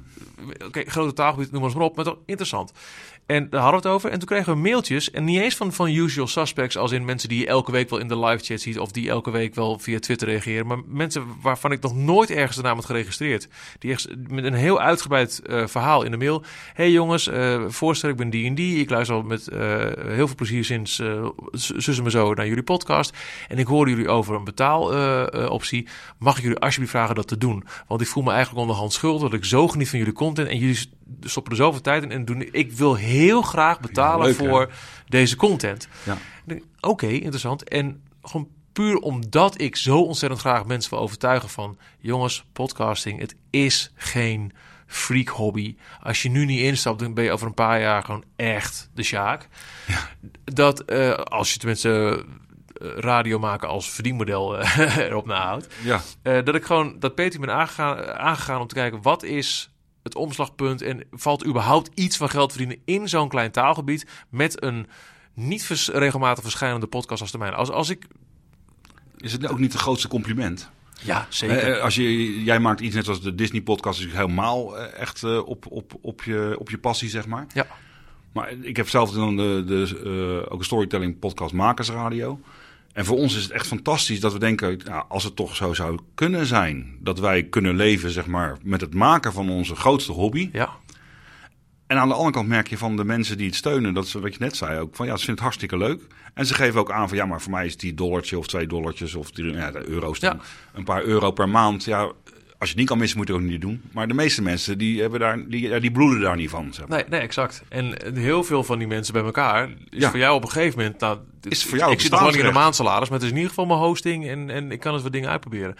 oké, 0.66 0.82
grote 0.86 1.12
taalgebied, 1.12 1.50
noem 1.50 1.60
maar 1.60 1.68
eens 1.70 1.78
maar 1.78 1.88
op, 1.88 1.96
maar 1.96 2.04
toch 2.04 2.18
interessant. 2.26 2.72
En 3.26 3.50
daar 3.50 3.60
hadden 3.60 3.80
we 3.80 3.86
het 3.88 3.96
over. 3.96 4.10
En 4.10 4.18
toen 4.18 4.28
kregen 4.28 4.52
we 4.52 4.58
mailtjes. 4.58 5.10
En 5.10 5.24
niet 5.24 5.40
eens 5.40 5.54
van, 5.54 5.72
van 5.72 5.90
usual 5.90 6.26
suspects, 6.26 6.76
als 6.76 6.92
in 6.92 7.04
mensen 7.04 7.28
die 7.28 7.38
je 7.38 7.46
elke 7.46 7.72
week 7.72 7.90
wel 7.90 7.98
in 7.98 8.08
de 8.08 8.18
live 8.18 8.44
chat 8.44 8.60
ziet. 8.60 8.78
Of 8.78 8.90
die 8.90 9.08
elke 9.08 9.30
week 9.30 9.54
wel 9.54 9.78
via 9.78 9.98
Twitter 9.98 10.28
reageren. 10.28 10.66
Maar 10.66 10.78
mensen 10.86 11.24
waarvan 11.42 11.72
ik 11.72 11.82
nog 11.82 11.96
nooit 11.96 12.30
ergens 12.30 12.56
de 12.56 12.62
naam 12.62 12.76
had 12.76 12.84
geregistreerd. 12.84 13.48
Die 13.78 13.90
echt 13.90 14.08
met 14.28 14.44
een 14.44 14.54
heel 14.54 14.80
uitgebreid 14.80 15.42
eh, 15.42 15.66
verhaal 15.66 16.02
in 16.02 16.10
de 16.10 16.16
mail. 16.16 16.44
hey 16.74 16.90
jongens, 16.90 17.28
eh 17.28 17.64
voorstel, 17.68 18.10
ik 18.10 18.16
ben 18.16 18.30
die 18.30 18.46
en 18.46 18.54
die. 18.54 18.78
Ik 18.78 18.90
luister 18.90 19.16
al 19.16 19.22
met 19.22 19.48
eh, 19.48 19.58
heel 20.06 20.26
veel 20.26 20.36
plezier 20.36 20.64
sinds 20.64 21.02
zussen 21.52 22.04
me 22.04 22.10
zo 22.10 22.34
naar 22.34 22.46
jullie 22.46 22.62
podcast. 22.62 23.16
En 23.48 23.58
ik 23.58 23.66
hoorde 23.66 23.90
jullie 23.90 24.08
over 24.08 24.34
een 24.34 24.44
betaaloptie. 24.44 25.88
Mag 26.18 26.36
ik 26.36 26.42
jullie 26.42 26.58
alsjeblieft 26.58 26.92
vragen 26.92 27.14
dat 27.14 27.28
te 27.28 27.38
doen? 27.38 27.64
Want 27.88 28.00
ik 28.00 28.06
voel 28.06 28.22
me 28.22 28.30
eigenlijk 28.30 28.60
onderhand 28.60 28.92
schuldig. 28.92 29.22
Dat 29.22 29.38
ik 29.38 29.44
zo 29.44 29.68
geniet 29.68 29.88
van 29.88 29.98
jullie 29.98 30.14
content. 30.14 30.48
En 30.48 30.58
jullie 30.58 30.78
stoppen 31.20 31.52
er 31.52 31.58
zoveel 31.58 31.80
tijd 31.80 32.02
in. 32.02 32.10
En 32.10 32.24
doen, 32.24 32.48
ik 32.50 32.72
wil 32.72 32.94
heel 32.94 33.42
graag 33.42 33.80
betalen 33.80 34.26
leuk, 34.26 34.38
hè? 34.38 34.48
voor 34.48 34.72
deze 35.08 35.36
content. 35.36 35.88
Ja. 36.04 36.16
Oké, 36.80 37.06
interessant. 37.06 37.68
En 37.68 38.02
gewoon 38.22 38.48
puur 38.72 38.98
omdat 38.98 39.60
ik 39.60 39.76
zo 39.76 40.00
ontzettend 40.00 40.40
graag 40.40 40.64
mensen 40.64 40.90
wil 40.90 41.00
overtuigen 41.00 41.48
van... 41.48 41.78
jongens, 41.98 42.44
podcasting, 42.52 43.20
het 43.20 43.34
is 43.50 43.92
geen 43.94 44.52
freak 44.86 45.28
hobby. 45.28 45.76
Als 46.02 46.22
je 46.22 46.28
nu 46.28 46.44
niet 46.44 46.60
instapt, 46.60 46.98
dan 46.98 47.14
ben 47.14 47.24
je 47.24 47.32
over 47.32 47.46
een 47.46 47.54
paar 47.54 47.80
jaar 47.80 48.02
gewoon 48.02 48.24
echt 48.36 48.90
de 48.94 49.02
Sjaak. 49.02 49.48
Dat 50.44 50.80
eh, 50.80 51.12
als 51.12 51.52
je 51.52 51.58
tenminste 51.58 52.24
eh, 52.74 52.88
radio 52.96 53.38
maken 53.38 53.68
als 53.68 53.90
verdienmodel 53.90 54.58
eh, 54.58 54.96
erop 55.08 55.26
nahoudt... 55.26 55.68
Ja, 55.82 56.00
dat 56.22 56.54
ik 56.54 56.64
gewoon 56.64 56.96
dat 56.98 57.14
Peter 57.14 57.40
ben 57.40 57.54
aangegaan, 57.54 58.06
aangegaan 58.06 58.60
om 58.60 58.66
te 58.66 58.74
kijken 58.74 59.02
wat 59.02 59.22
is 59.22 59.73
het 60.04 60.14
omslagpunt 60.14 60.82
en 60.82 61.04
valt 61.12 61.46
überhaupt 61.46 61.90
iets 61.94 62.16
van 62.16 62.28
geld 62.28 62.52
verdienen 62.52 62.78
in 62.84 63.08
zo'n 63.08 63.28
klein 63.28 63.50
taalgebied 63.50 64.06
met 64.28 64.62
een 64.62 64.86
niet 65.34 65.64
vers- 65.64 65.88
regelmatig 65.88 66.42
verschijnende 66.42 66.86
podcast 66.86 67.20
als 67.20 67.30
de 67.30 67.38
mijne. 67.38 67.56
Als, 67.56 67.70
als 67.70 67.88
ik 67.90 68.06
is 69.16 69.32
het 69.32 69.48
ook 69.48 69.58
niet 69.58 69.72
het 69.72 69.82
grootste 69.82 70.08
compliment? 70.08 70.70
ja 71.00 71.26
zeker 71.28 71.76
Eh, 71.76 71.82
als 71.82 71.94
je, 71.94 72.42
jij 72.42 72.58
maakt 72.60 72.80
iets 72.80 72.94
net 72.94 73.08
als 73.08 73.20
de 73.20 73.34
Disney 73.34 73.62
podcast, 73.62 74.00
is 74.00 74.12
helemaal 74.12 74.78
eh, 74.78 75.00
echt 75.00 75.22
eh, 75.22 75.46
op, 75.46 75.66
op, 75.70 75.92
op, 76.00 76.22
je, 76.22 76.56
op 76.58 76.70
je 76.70 76.78
passie, 76.78 77.08
zeg 77.08 77.26
maar. 77.26 77.46
ja 77.52 77.66
Maar 78.32 78.52
ik 78.60 78.76
heb 78.76 78.88
zelf 78.88 79.10
dan 79.10 79.36
de, 79.36 79.64
de, 79.66 80.00
eh, 80.44 80.52
ook 80.52 80.58
een 80.58 80.64
storytelling 80.64 81.18
podcast 81.18 81.52
Makersradio. 81.52 82.40
En 82.94 83.04
voor 83.04 83.16
ons 83.16 83.36
is 83.36 83.42
het 83.42 83.52
echt 83.52 83.66
fantastisch 83.66 84.20
dat 84.20 84.32
we 84.32 84.38
denken, 84.38 84.80
nou, 84.84 85.04
als 85.08 85.24
het 85.24 85.36
toch 85.36 85.56
zo 85.56 85.72
zou 85.74 85.98
kunnen 86.14 86.46
zijn, 86.46 86.96
dat 87.00 87.18
wij 87.18 87.42
kunnen 87.42 87.76
leven, 87.76 88.10
zeg 88.10 88.26
maar, 88.26 88.56
met 88.62 88.80
het 88.80 88.94
maken 88.94 89.32
van 89.32 89.50
onze 89.50 89.74
grootste 89.74 90.12
hobby. 90.12 90.48
ja 90.52 90.70
En 91.86 91.98
aan 91.98 92.08
de 92.08 92.14
andere 92.14 92.32
kant 92.32 92.48
merk 92.48 92.68
je 92.68 92.78
van 92.78 92.96
de 92.96 93.04
mensen 93.04 93.36
die 93.36 93.46
het 93.46 93.54
steunen, 93.54 93.94
dat 93.94 94.08
ze, 94.08 94.20
wat 94.20 94.32
je 94.32 94.38
net 94.40 94.56
zei 94.56 94.80
ook, 94.80 94.96
van 94.96 95.06
ja, 95.06 95.12
ze 95.12 95.24
vinden 95.24 95.34
het 95.34 95.42
hartstikke 95.42 95.76
leuk. 95.76 96.02
En 96.34 96.46
ze 96.46 96.54
geven 96.54 96.80
ook 96.80 96.90
aan 96.90 97.08
van 97.08 97.16
ja, 97.16 97.26
maar 97.26 97.40
voor 97.40 97.52
mij 97.52 97.66
is 97.66 97.76
die 97.76 97.94
dollartje 97.94 98.38
of 98.38 98.46
twee 98.46 98.66
dollartjes 98.66 99.14
of 99.14 99.30
die, 99.30 99.52
ja, 99.52 99.70
de 99.70 99.88
euro's 99.88 100.18
dan, 100.20 100.36
Ja. 100.36 100.42
een 100.78 100.84
paar 100.84 101.02
euro 101.02 101.30
per 101.30 101.48
maand. 101.48 101.84
Ja, 101.84 102.12
als 102.58 102.68
je 102.68 102.68
het 102.68 102.76
niet 102.76 102.86
kan 102.88 102.98
missen, 102.98 103.18
moet 103.18 103.26
je 103.28 103.32
het 103.34 103.42
ook 103.42 103.48
niet 103.48 103.60
doen. 103.60 103.82
Maar 103.92 104.08
de 104.08 104.14
meeste 104.14 104.42
mensen, 104.42 104.78
die, 104.78 105.00
hebben 105.00 105.20
daar, 105.20 105.48
die, 105.48 105.80
die 105.80 105.90
bloeden 105.92 106.20
daar 106.20 106.36
niet 106.36 106.50
van. 106.50 106.72
Zeg. 106.74 106.86
maar. 106.88 106.98
nee, 106.98 107.08
nee 107.08 107.20
exact 107.20 107.62
en 107.68 107.98
eh, 107.98 108.12
heel 108.12 108.44
veel 108.44 108.64
van 108.64 108.78
die 108.78 108.86
mensen 108.86 109.12
bij 109.12 109.22
elkaar 109.22 109.68
is 109.68 110.00
Ja. 110.00 110.10
voor 110.10 110.18
jou 110.18 110.34
op 110.36 110.42
een 110.42 110.50
gegeven 110.50 110.78
moment 110.78 111.00
nou, 111.00 111.18
Is 111.48 111.64
voor 111.64 111.78
jou 111.78 111.92
ik 111.92 112.00
zit 112.00 112.10
nog 112.10 112.36
in 112.36 112.44
de 112.44 112.52
maandsalaris 112.52 113.08
maar 113.08 113.18
het 113.18 113.22
is 113.26 113.30
in 113.32 113.36
ieder 113.36 113.48
geval 113.50 113.66
mijn 113.66 113.78
hosting 113.78 114.28
en, 114.28 114.50
en 114.50 114.70
ik 114.72 114.80
kan 114.80 114.92
eens 114.94 115.02
wat 115.02 115.12
dingen 115.12 115.28
uitproberen 115.30 115.74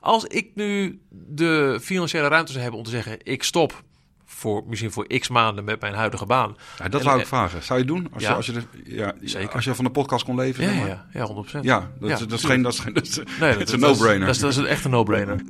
als 0.00 0.24
ik 0.24 0.46
nu 0.54 1.00
de 1.10 1.78
financiële 1.82 2.28
ruimte 2.28 2.50
zou 2.50 2.62
hebben 2.62 2.80
om 2.80 2.86
te 2.86 2.92
zeggen 2.92 3.18
ik 3.22 3.42
stop 3.42 3.82
voor 4.24 4.62
misschien 4.66 4.92
voor 4.92 5.06
x 5.06 5.28
maanden 5.28 5.64
met 5.64 5.80
mijn 5.80 5.94
huidige 5.94 6.26
baan 6.26 6.56
Ja, 6.78 6.88
dat 6.88 7.02
wou 7.02 7.20
ik 7.20 7.26
vragen. 7.26 7.62
Zou 7.62 7.78
je 7.78 7.84
het 7.84 7.94
doen? 7.94 8.08
Als, 8.12 8.22
Ja. 8.22 8.28
je, 8.28 8.34
als, 8.34 8.46
je, 8.46 8.52
de, 8.52 8.62
ja, 8.84 9.12
Zeker. 9.22 9.54
als 9.54 9.64
je 9.64 9.74
van 9.74 9.84
de 9.84 9.90
podcast 9.90 10.24
kon 10.24 10.36
leven? 10.36 10.64
ja, 10.64 10.70
ja, 10.70 10.78
maar? 10.78 10.88
ja, 10.88 11.06
ja 11.12 11.26
100%. 11.26 11.60
Ja, 11.60 11.90
dat, 12.00 12.08
Ja, 12.08 12.14
is- 12.14 12.20
dat 12.20 12.32
is 12.32 12.40
tuurlijk. 12.40 12.42
geen, 12.46 12.62
dat 12.62 12.72
is 12.72 12.78
geen, 12.78 12.92
dat 12.94 13.06
is, 13.06 13.16
Nee, 13.40 13.50
het 13.58 13.68
is 13.68 13.72
een 13.74 13.80
no-brainer. 13.80 14.26
Dat, 14.26 14.34
is- 14.34 14.40
dat 14.40 14.50
is 14.56 14.64
echt 14.64 14.84
een 14.84 14.90
no-brainer. 14.90 15.40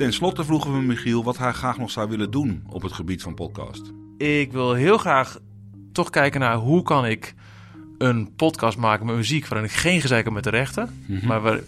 Ten 0.00 0.12
slotte 0.12 0.44
vroegen 0.44 0.72
we 0.72 0.82
Michiel 0.82 1.24
wat 1.24 1.38
hij 1.38 1.52
graag 1.52 1.78
nog 1.78 1.90
zou 1.90 2.08
willen 2.08 2.30
doen 2.30 2.62
op 2.68 2.82
het 2.82 2.92
gebied 2.92 3.22
van 3.22 3.34
podcast. 3.34 3.92
Ik 4.16 4.52
wil 4.52 4.72
heel 4.74 4.98
graag 4.98 5.38
toch 5.92 6.10
kijken 6.10 6.40
naar 6.40 6.56
hoe 6.56 6.82
kan 6.82 7.06
ik 7.06 7.34
een 7.98 8.34
podcast 8.34 8.78
maken 8.78 9.06
met 9.06 9.16
muziek 9.16 9.46
waarin 9.46 9.68
ik 9.68 9.74
geen 9.74 10.00
gezeik 10.00 10.24
heb 10.24 10.32
met 10.32 10.44
de 10.44 10.50
rechten. 10.50 11.04
Maar 11.26 11.40
waar, 11.40 11.60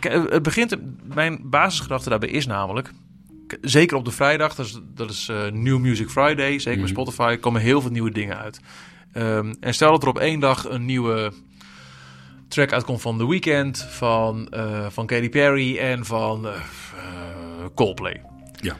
het 0.00 0.42
begint, 0.42 0.76
mijn 1.14 1.40
basisgedachte 1.42 2.08
daarbij 2.08 2.28
is 2.28 2.46
namelijk, 2.46 2.90
zeker 3.60 3.96
op 3.96 4.04
de 4.04 4.10
vrijdag, 4.10 4.54
dat 4.54 4.66
is, 4.66 4.80
dat 4.94 5.10
is 5.10 5.28
eh, 5.28 5.50
New 5.50 5.78
Music 5.78 6.08
Friday, 6.08 6.58
zeker 6.58 6.80
met 6.80 6.88
Spotify, 6.88 7.36
komen 7.36 7.60
heel 7.60 7.80
veel 7.80 7.90
nieuwe 7.90 8.12
dingen 8.12 8.38
uit. 8.38 8.60
Ehm, 9.12 9.54
en 9.60 9.74
stel 9.74 9.90
dat 9.90 10.02
er 10.02 10.08
op 10.08 10.18
één 10.18 10.40
dag 10.40 10.68
een 10.68 10.84
nieuwe 10.84 11.32
track 12.54 12.72
uitkomt 12.72 13.00
van 13.00 13.18
The 13.18 13.28
Weeknd, 13.28 13.78
van, 13.78 14.48
eh, 14.48 14.86
van 14.90 15.06
Katy 15.06 15.28
Perry 15.28 15.78
en 15.78 16.04
van 16.04 16.46
eh, 16.46 16.54
eh, 16.54 17.66
Coldplay. 17.74 18.22
Ja. 18.60 18.76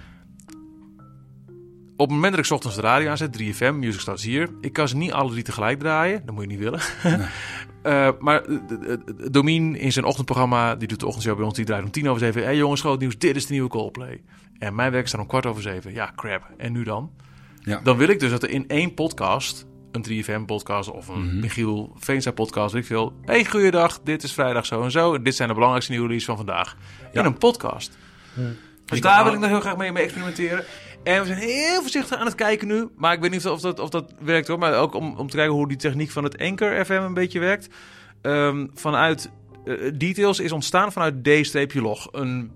Op 1.97 2.07
het 2.07 2.11
moment 2.11 2.31
dat 2.31 2.41
ik 2.41 2.45
's 2.45 2.51
ochtends 2.51 2.77
de 2.77 2.83
radio 2.83 3.11
aanzet, 3.11 3.33
3FM, 3.33 3.79
Music 3.79 4.01
Starts 4.01 4.25
hier. 4.25 4.51
Ik 4.61 4.73
kan 4.73 4.89
ze 4.89 4.97
niet 4.97 5.13
alle 5.13 5.31
drie 5.31 5.43
tegelijk 5.43 5.79
draaien. 5.79 6.23
Dat 6.25 6.35
moet 6.35 6.45
je 6.45 6.51
niet 6.51 6.59
willen. 6.59 6.81
Eh, 7.85 8.09
maar 8.19 8.47
uh, 8.49 8.59
Domien 9.31 9.77
in 9.77 9.93
zijn 9.93 10.05
ochtendprogramma, 10.05 10.75
die 10.75 10.89
doet 10.89 11.01
de 11.01 11.07
ochtendshow 11.07 11.37
bij 11.37 11.45
ons, 11.45 11.55
die 11.55 11.65
draait 11.65 11.85
om 11.85 11.91
tien 11.91 12.09
over 12.09 12.21
zeven. 12.21 12.41
Hé 12.41 12.47
hey 12.47 12.57
jongens, 12.57 12.81
groot 12.81 13.01
nieuws, 13.01 13.19
dit 13.19 13.37
is 13.37 13.47
de 13.47 13.53
nieuwe 13.53 13.69
Coldplay. 13.69 14.23
En 14.59 14.75
mijn 14.75 14.93
werk 14.93 15.09
staat 15.09 15.21
om 15.21 15.27
kwart 15.27 15.47
over 15.47 15.63
zeven. 15.63 15.93
Ja, 15.93 16.13
crap. 16.17 16.51
En 16.57 16.73
nu 16.73 16.85
dan? 16.85 17.11
Ja. 17.61 17.81
Dan 17.83 17.97
wil 17.97 18.09
ik 18.09 18.21
dus 18.21 18.31
dat 18.31 18.43
er 18.43 18.51
in 18.51 18.69
één 18.69 18.95
podcast, 18.95 19.67
een 19.95 20.03
3FM-podcast 20.03 20.91
of 20.91 21.09
een 21.09 21.27
Mhm. 21.27 21.41
Michiel 21.41 21.93
Veenstra-podcast, 21.99 22.73
weet 22.73 22.83
ik 22.83 22.89
veel. 22.89 23.13
Hey, 23.25 23.45
goeiedag, 23.45 24.01
dit 24.05 24.23
is 24.23 24.33
vrijdag 24.33 24.67
zo 24.67 24.83
en 24.83 24.91
zo. 24.91 25.15
En 25.15 25.23
dit 25.23 25.35
zijn 25.35 25.49
de 25.49 25.55
belangrijkste 25.55 25.93
nieuwe 25.93 26.07
releases 26.07 26.35
van 26.35 26.47
vandaag. 26.47 26.77
In 27.13 27.25
een 27.25 27.39
podcast. 27.39 27.99
Dus 28.85 29.01
daar 29.01 29.25
wil 29.25 29.33
ik 29.33 29.39
nog 29.39 29.49
heel 29.49 29.61
graag 29.61 29.77
mee, 29.77 29.93
mee 29.93 30.03
experimenteren. 30.03 30.65
En 31.05 31.21
we 31.21 31.27
zijn 31.27 31.39
heel 31.39 31.81
voorzichtig 31.81 32.19
aan 32.19 32.27
het 32.27 32.35
kijken 32.35 32.69
nu. 32.69 32.89
Maar 32.97 33.13
ik 33.13 33.21
weet 33.21 33.31
niet 33.31 33.47
of 33.47 33.61
dat, 33.61 33.79
of 33.79 33.89
dat 33.89 34.15
werkt 34.21 34.49
hoor. 34.49 34.59
Maar 34.59 34.75
ook 34.75 34.95
om, 34.95 35.17
om 35.17 35.29
te 35.29 35.37
kijken 35.37 35.55
hoe 35.55 35.69
die 35.69 35.77
techniek 35.77 36.11
van 36.11 36.25
het 36.25 36.39
Anchor 36.39 36.85
FM 36.85 36.93
een 36.93 37.15
beetje 37.15 37.39
werkt. 37.41 37.69
Ehm, 38.23 38.67
vanuit 38.75 39.31
eh, 39.65 39.75
Details 39.95 40.41
is 40.41 40.53
ontstaan 40.53 40.93
vanuit 40.93 41.25
D-log. 41.73 42.09
Een, 42.13 42.51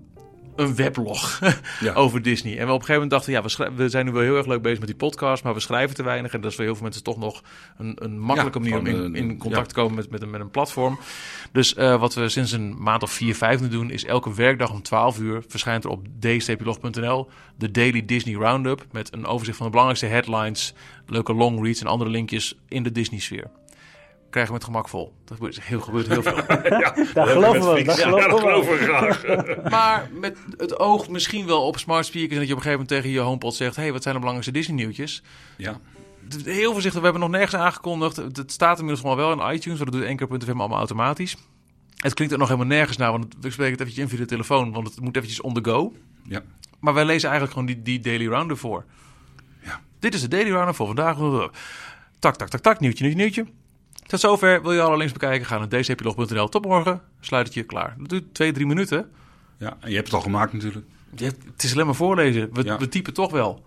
een 0.59 0.75
weblog 0.75 1.39
Ja. 1.79 1.93
over 1.93 2.21
Disney. 2.21 2.51
En 2.51 2.57
we 2.57 2.63
op 2.63 2.79
een 2.79 2.85
gegeven 2.85 2.93
moment 2.93 3.11
dachten, 3.11 3.31
ja, 3.33 3.41
we, 3.41 3.49
schrij- 3.49 3.73
we 3.75 3.89
zijn 3.89 4.05
nu 4.05 4.11
wel 4.11 4.21
heel 4.21 4.37
erg 4.37 4.45
leuk 4.45 4.61
bezig 4.61 4.79
met 4.79 4.87
die 4.87 4.97
podcast. 4.97 5.43
Maar 5.43 5.53
we 5.53 5.59
schrijven 5.59 5.95
te 5.95 6.03
weinig. 6.03 6.33
En 6.33 6.41
dat 6.41 6.49
is 6.49 6.55
voor 6.55 6.65
heel 6.65 6.73
veel 6.73 6.83
mensen 6.83 7.03
toch 7.03 7.17
nog 7.17 7.41
een, 7.77 7.95
een 7.99 8.19
makkelijke 8.19 8.59
Ja, 8.63 8.69
manier 8.75 8.99
om 8.99 9.05
in, 9.05 9.15
in 9.15 9.37
contact 9.37 9.67
te 9.69 9.75
komen 9.75 9.95
met, 9.95 10.09
met, 10.09 10.21
een, 10.21 10.29
met 10.29 10.41
een 10.41 10.49
platform. 10.51 10.99
Dus 11.51 11.73
eh, 11.75 11.99
wat 11.99 12.13
we 12.13 12.29
sinds 12.29 12.51
een 12.51 12.75
maand 12.83 13.03
of 13.03 13.11
vier, 13.11 13.35
vijf 13.35 13.61
nu 13.61 13.67
doen, 13.67 13.91
is 13.91 14.05
elke 14.05 14.33
werkdag 14.33 14.71
om 14.71 14.81
12 14.81 15.19
uur 15.19 15.43
verschijnt 15.47 15.83
er 15.83 15.89
op 15.89 16.05
d-log.nl 16.19 17.27
de 17.57 17.71
Daily 17.71 18.05
Disney 18.05 18.35
Roundup 18.35 18.85
met 18.91 19.13
een 19.13 19.25
overzicht 19.25 19.57
van 19.57 19.65
de 19.65 19.71
belangrijkste 19.71 20.09
headlines, 20.15 20.73
leuke 21.07 21.33
long 21.33 21.63
reads 21.63 21.81
en 21.81 21.87
andere 21.87 22.09
linkjes 22.09 22.55
in 22.67 22.83
de 22.83 22.91
Disney-sfeer. 22.91 23.49
Krijgen 24.29 24.53
we 24.53 24.57
met 24.57 24.67
gemak 24.67 24.89
vol. 24.89 25.13
Dat 25.25 25.37
gebeurt 25.37 25.61
heel, 25.61 25.81
gebeurt 25.81 26.07
heel 26.07 26.21
veel. 26.23 26.35
Daar 27.13 27.27
geloven 27.27 27.73
we, 27.73 27.83
daar 27.83 27.99
Ja, 27.99 28.21
geloven 28.21 28.49
dat 28.49 28.65
we 28.65 28.77
graag. 28.77 29.23
maar 29.75 30.09
met 30.13 30.37
het 30.57 30.79
oog 30.79 31.09
misschien 31.09 31.45
wel 31.45 31.65
op 31.65 31.77
smart 31.77 32.05
speakers 32.05 32.33
en 32.33 32.39
dat 32.39 32.47
je 32.47 32.53
op 32.53 32.59
een 32.59 32.65
gegeven 32.65 32.85
moment 32.85 33.03
tegen 33.03 33.09
je 33.09 33.19
HomePod 33.19 33.55
zegt: 33.55 33.75
hey, 33.75 33.91
wat 33.91 34.03
zijn 34.03 34.13
de 34.13 34.19
belangrijkste 34.19 34.59
Disney-nieuwtjes? 34.59 35.23
Ja. 35.57 35.79
Heel 36.43 36.71
voorzichtig, 36.71 36.99
we 36.99 37.05
hebben 37.05 37.21
nog 37.21 37.31
nergens 37.31 37.61
aangekondigd. 37.61 38.15
Het 38.15 38.51
staat 38.51 38.79
inmiddels 38.79 39.01
gewoon 39.01 39.17
wel 39.17 39.31
in 39.31 39.55
iTunes, 39.55 39.79
want 39.79 39.91
dat 39.91 40.01
doet 40.01 40.09
Anchor.fm 40.09 40.59
allemaal 40.59 40.77
automatisch. 40.77 41.37
Het 41.95 42.13
klinkt 42.13 42.33
er 42.33 42.39
nog 42.39 42.47
helemaal 42.47 42.69
nergens 42.69 42.97
naar, 42.97 43.11
want 43.11 43.25
we 43.39 43.51
spreken 43.51 43.71
het 43.71 43.81
eventjes 43.81 44.03
in 44.03 44.09
via 44.09 44.19
de 44.19 44.25
telefoon, 44.25 44.71
want 44.71 44.87
het 44.87 45.01
moet 45.01 45.15
eventjes 45.15 45.41
on 45.41 45.53
the 45.53 45.63
go. 45.63 45.93
Ja. 46.23 46.41
Maar 46.79 46.93
wij 46.93 47.05
lezen 47.05 47.29
eigenlijk 47.29 47.59
gewoon 47.59 47.73
die, 47.73 47.81
die 47.81 47.99
Daily 47.99 48.27
Roundup 48.27 48.57
voor. 48.57 48.85
Ja. 49.63 49.81
Dit 49.99 50.13
is 50.13 50.21
de 50.21 50.27
Daily 50.27 50.51
Roundup 50.51 50.75
voor 50.75 50.85
vandaag. 50.85 51.17
Tak, 52.19 52.35
tak, 52.35 52.49
tak, 52.49 52.61
tak, 52.61 52.79
nieuwtje, 52.79 53.03
nieuwtje, 53.03 53.21
nieuwtje. 53.23 53.45
Tot 54.09 54.19
zover. 54.19 54.61
Wil 54.61 54.73
je 54.73 54.81
alle 54.81 54.97
links 54.97 55.13
bekijken? 55.13 55.45
Ga 55.47 55.57
naar 55.57 55.69
dcplog.nl. 55.69 56.49
Tot 56.49 56.65
morgen. 56.65 57.01
Sluit 57.19 57.45
het 57.45 57.55
je 57.55 57.63
klaar. 57.63 57.95
Dat 57.97 58.09
duurt 58.09 58.33
twee, 58.33 58.51
drie 58.51 58.65
minuten. 58.65 59.09
ja, 59.57 59.77
en 59.79 59.89
je 59.89 59.95
hebt 59.95 60.07
het 60.07 60.15
al 60.15 60.21
gemaakt 60.21 60.53
natuurlijk. 60.53 60.85
Je 61.15 61.23
hebt- 61.25 61.43
het 61.45 61.63
is 61.63 61.73
alleen 61.73 61.85
maar 61.85 61.95
voorlezen. 61.95 62.49
We, 62.53 62.63
Ja. 62.63 62.77
we 62.77 62.87
typen 62.89 63.13
toch 63.13 63.31
wel. 63.31 63.65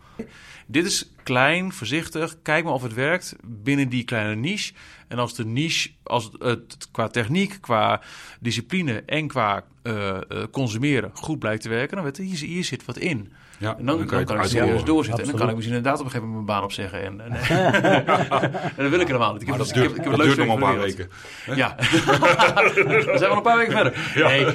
Dit 0.67 0.87
is 0.87 1.11
klein, 1.23 1.73
voorzichtig. 1.73 2.37
Kijk 2.43 2.65
maar 2.65 2.73
of 2.73 2.83
het 2.83 2.95
werkt 2.95 3.37
binnen 3.45 3.89
die 3.89 4.05
kleine 4.05 4.35
niche. 4.35 4.73
En 5.09 5.19
als 5.19 5.35
de 5.35 5.45
niche, 5.45 5.91
als 6.03 6.31
het 6.39 6.89
qua 6.93 7.09
techniek, 7.09 7.59
qua 7.61 8.01
discipline 8.41 9.03
en 9.07 9.27
qua 9.29 9.65
eh, 9.83 10.17
eh, 10.17 10.23
consumeren 10.51 11.11
goed 11.15 11.39
blijkt 11.39 11.63
te 11.63 11.69
werken, 11.69 11.97
dan 11.97 12.05
weet 12.05 12.17
je, 12.17 12.23
hier, 12.23 12.39
hier 12.39 12.65
zit 12.65 12.85
wat 12.85 12.99
in. 12.99 13.33
Ja, 13.63 13.77
En 13.79 13.87
dan, 13.87 13.97
dan 13.97 14.07
kan, 14.07 14.19
je 14.19 14.25
het 14.25 14.45
ik 14.45 14.51
serieus 14.51 14.85
doorzetten. 14.85 15.25
En 15.25 15.31
dan 15.31 15.39
kan 15.39 15.49
ik 15.49 15.55
misschien 15.55 15.77
inderdaad 15.77 16.01
op 16.01 16.05
een 16.05 16.11
gegeven 16.11 16.33
moment 16.33 16.47
mijn 16.47 16.59
baan 16.59 16.69
opzeggen. 16.69 17.03
En, 17.03 17.21
en, 17.21 17.33
en 18.77 18.83
dat 18.83 18.91
wil 18.91 19.01
ik 19.01 19.07
helemaal 19.07 19.33
niet. 19.33 19.43
Ik 19.43 19.49
heb, 19.49 19.57
Maar 19.57 19.67
dat 19.67 19.77
ik 19.77 19.83
heb, 19.83 19.85
duurt, 19.85 19.99
ik 19.99 20.05
heb 20.05 20.17
dat 20.17 20.27
het 20.27 20.37
duurt 20.37 20.37
leukste 20.37 20.45
nog 20.45 20.55
een 20.55 20.61
werk 20.61 20.75
paar 20.75 20.79
weken. 20.79 21.11
Ja. 21.57 21.75
Dan 23.07 23.19
zijn 23.19 23.19
we 23.19 23.27
nog 23.27 23.37
een 23.37 23.43
paar 23.43 23.57
weken 23.57 23.73
verder. 23.73 24.13
Nee, 24.15 24.47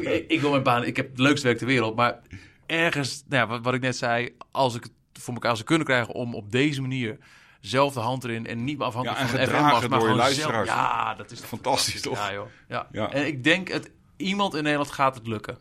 ik, 0.00 0.30
ik 0.30 0.40
wil 0.40 0.50
mijn 0.50 0.62
baan. 0.62 0.84
Ik 0.84 0.96
heb 0.96 1.10
het 1.10 1.18
leukste 1.18 1.46
werk 1.46 1.58
ter 1.58 1.66
wereld. 1.66 1.96
Maar 1.96 2.18
ergens, 2.66 3.24
nou 3.28 3.42
ja, 3.42 3.48
wat, 3.48 3.62
wat 3.62 3.74
ik 3.74 3.80
net 3.80 3.96
zei. 3.96 4.34
Als 4.50 4.74
ik 4.74 4.82
het 4.82 4.92
voor 5.12 5.34
elkaar 5.34 5.54
zou 5.54 5.66
kunnen 5.66 5.86
krijgen 5.86 6.14
om 6.14 6.34
op 6.34 6.52
deze 6.52 6.80
manier 6.80 7.18
zelf 7.60 7.94
de 7.94 8.00
hand 8.00 8.24
erin 8.24 8.46
en 8.46 8.64
niet 8.64 8.78
meer 8.78 8.86
afhankelijk 8.86 9.20
Ja, 9.20 9.26
en 9.26 9.30
van 9.30 9.40
de 9.40 9.46
FM-mast, 9.46 9.88
maar 9.88 9.98
door 9.98 10.08
gewoon 10.08 10.30
zelf. 10.30 10.66
Ja, 10.66 11.14
dat 11.14 11.30
is 11.30 11.40
Fantastisch, 11.40 12.00
toch? 12.00 12.18
Ja, 12.18 12.32
joh. 12.32 12.46
Ja. 12.68 12.88
Ja. 12.92 13.12
En 13.12 13.26
ik 13.26 13.44
denk 13.44 13.68
het 13.68 13.90
iemand 14.16 14.54
in 14.54 14.62
Nederland 14.62 14.90
gaat 14.90 15.14
het 15.14 15.26
lukken 15.26 15.58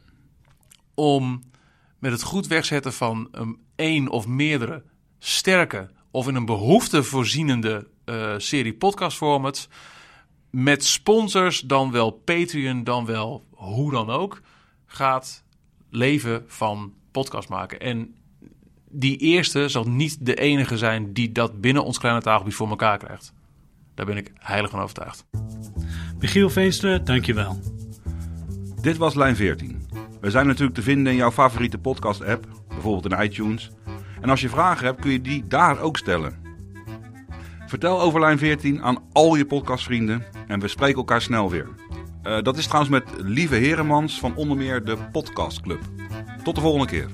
om 0.93 1.43
met 1.99 2.11
het 2.11 2.23
goed 2.23 2.47
wegzetten 2.47 2.93
van 2.93 3.27
een 3.31 3.57
één 3.75 4.09
of 4.09 4.27
meerdere 4.27 4.83
sterke 5.19 5.89
of 6.11 6.27
in 6.27 6.35
een 6.35 6.45
behoefte 6.45 7.03
voorzienende 7.03 7.87
eh, 8.05 8.33
serie 8.37 8.73
podcast 8.73 9.17
formats 9.17 9.69
met 10.49 10.85
sponsors 10.85 11.59
dan 11.59 11.91
wel 11.91 12.11
Patreon 12.11 12.83
dan 12.83 13.05
wel 13.05 13.45
hoe 13.51 13.91
dan 13.91 14.09
ook 14.09 14.41
gaat 14.85 15.43
leven 15.89 16.43
van 16.47 16.93
podcast 17.11 17.49
maken 17.49 17.79
en 17.79 18.15
die 18.89 19.17
eerste 19.17 19.69
zal 19.69 19.83
niet 19.83 20.25
de 20.25 20.35
enige 20.35 20.77
zijn 20.77 21.13
die 21.13 21.31
dat 21.31 21.61
binnen 21.61 21.83
ons 21.83 21.97
kleine 21.97 22.21
taalgebied 22.21 22.55
voor 22.55 22.69
elkaar 22.69 22.97
krijgt. 22.97 23.33
Daar 23.95 24.05
ben 24.05 24.17
ik 24.17 24.31
heilig 24.35 24.69
van 24.69 24.79
overtuigd. 24.79 25.25
Michiel 26.19 26.49
Veenstra, 26.49 26.97
dankjewel. 26.97 27.59
Dit 28.81 28.97
was 28.97 29.15
Lijn 29.15 29.35
14. 29.35 30.06
We 30.21 30.31
zijn 30.31 30.47
natuurlijk 30.47 30.75
te 30.75 30.81
vinden 30.81 31.11
in 31.11 31.17
jouw 31.17 31.31
favoriete 31.31 31.77
podcast-app, 31.77 32.47
bijvoorbeeld 32.67 33.13
in 33.13 33.23
iTunes. 33.23 33.71
En 34.21 34.29
als 34.29 34.41
je 34.41 34.49
vragen 34.49 34.85
hebt, 34.85 35.01
kun 35.01 35.11
je 35.11 35.21
die 35.21 35.47
daar 35.47 35.79
ook 35.79 35.97
stellen. 35.97 36.45
Vertel 37.65 38.01
over 38.01 38.19
Lijn 38.19 38.37
14 38.37 38.83
aan 38.83 39.03
al 39.11 39.35
je 39.35 39.45
podcastvrienden 39.45 40.23
en 40.47 40.59
we 40.59 40.67
spreken 40.67 40.97
elkaar 40.97 41.21
snel 41.21 41.49
weer. 41.49 41.67
Eh, 42.23 42.41
dat 42.41 42.57
is 42.57 42.67
trouwens 42.67 42.91
met 42.91 43.03
Lieve 43.17 43.55
Heremans 43.55 44.19
van 44.19 44.35
onder 44.35 44.57
meer 44.57 44.83
de 44.83 44.97
Podcast 45.11 45.61
Club. 45.61 45.79
Tot 46.43 46.55
de 46.55 46.61
volgende 46.61 46.87
keer. 46.87 47.07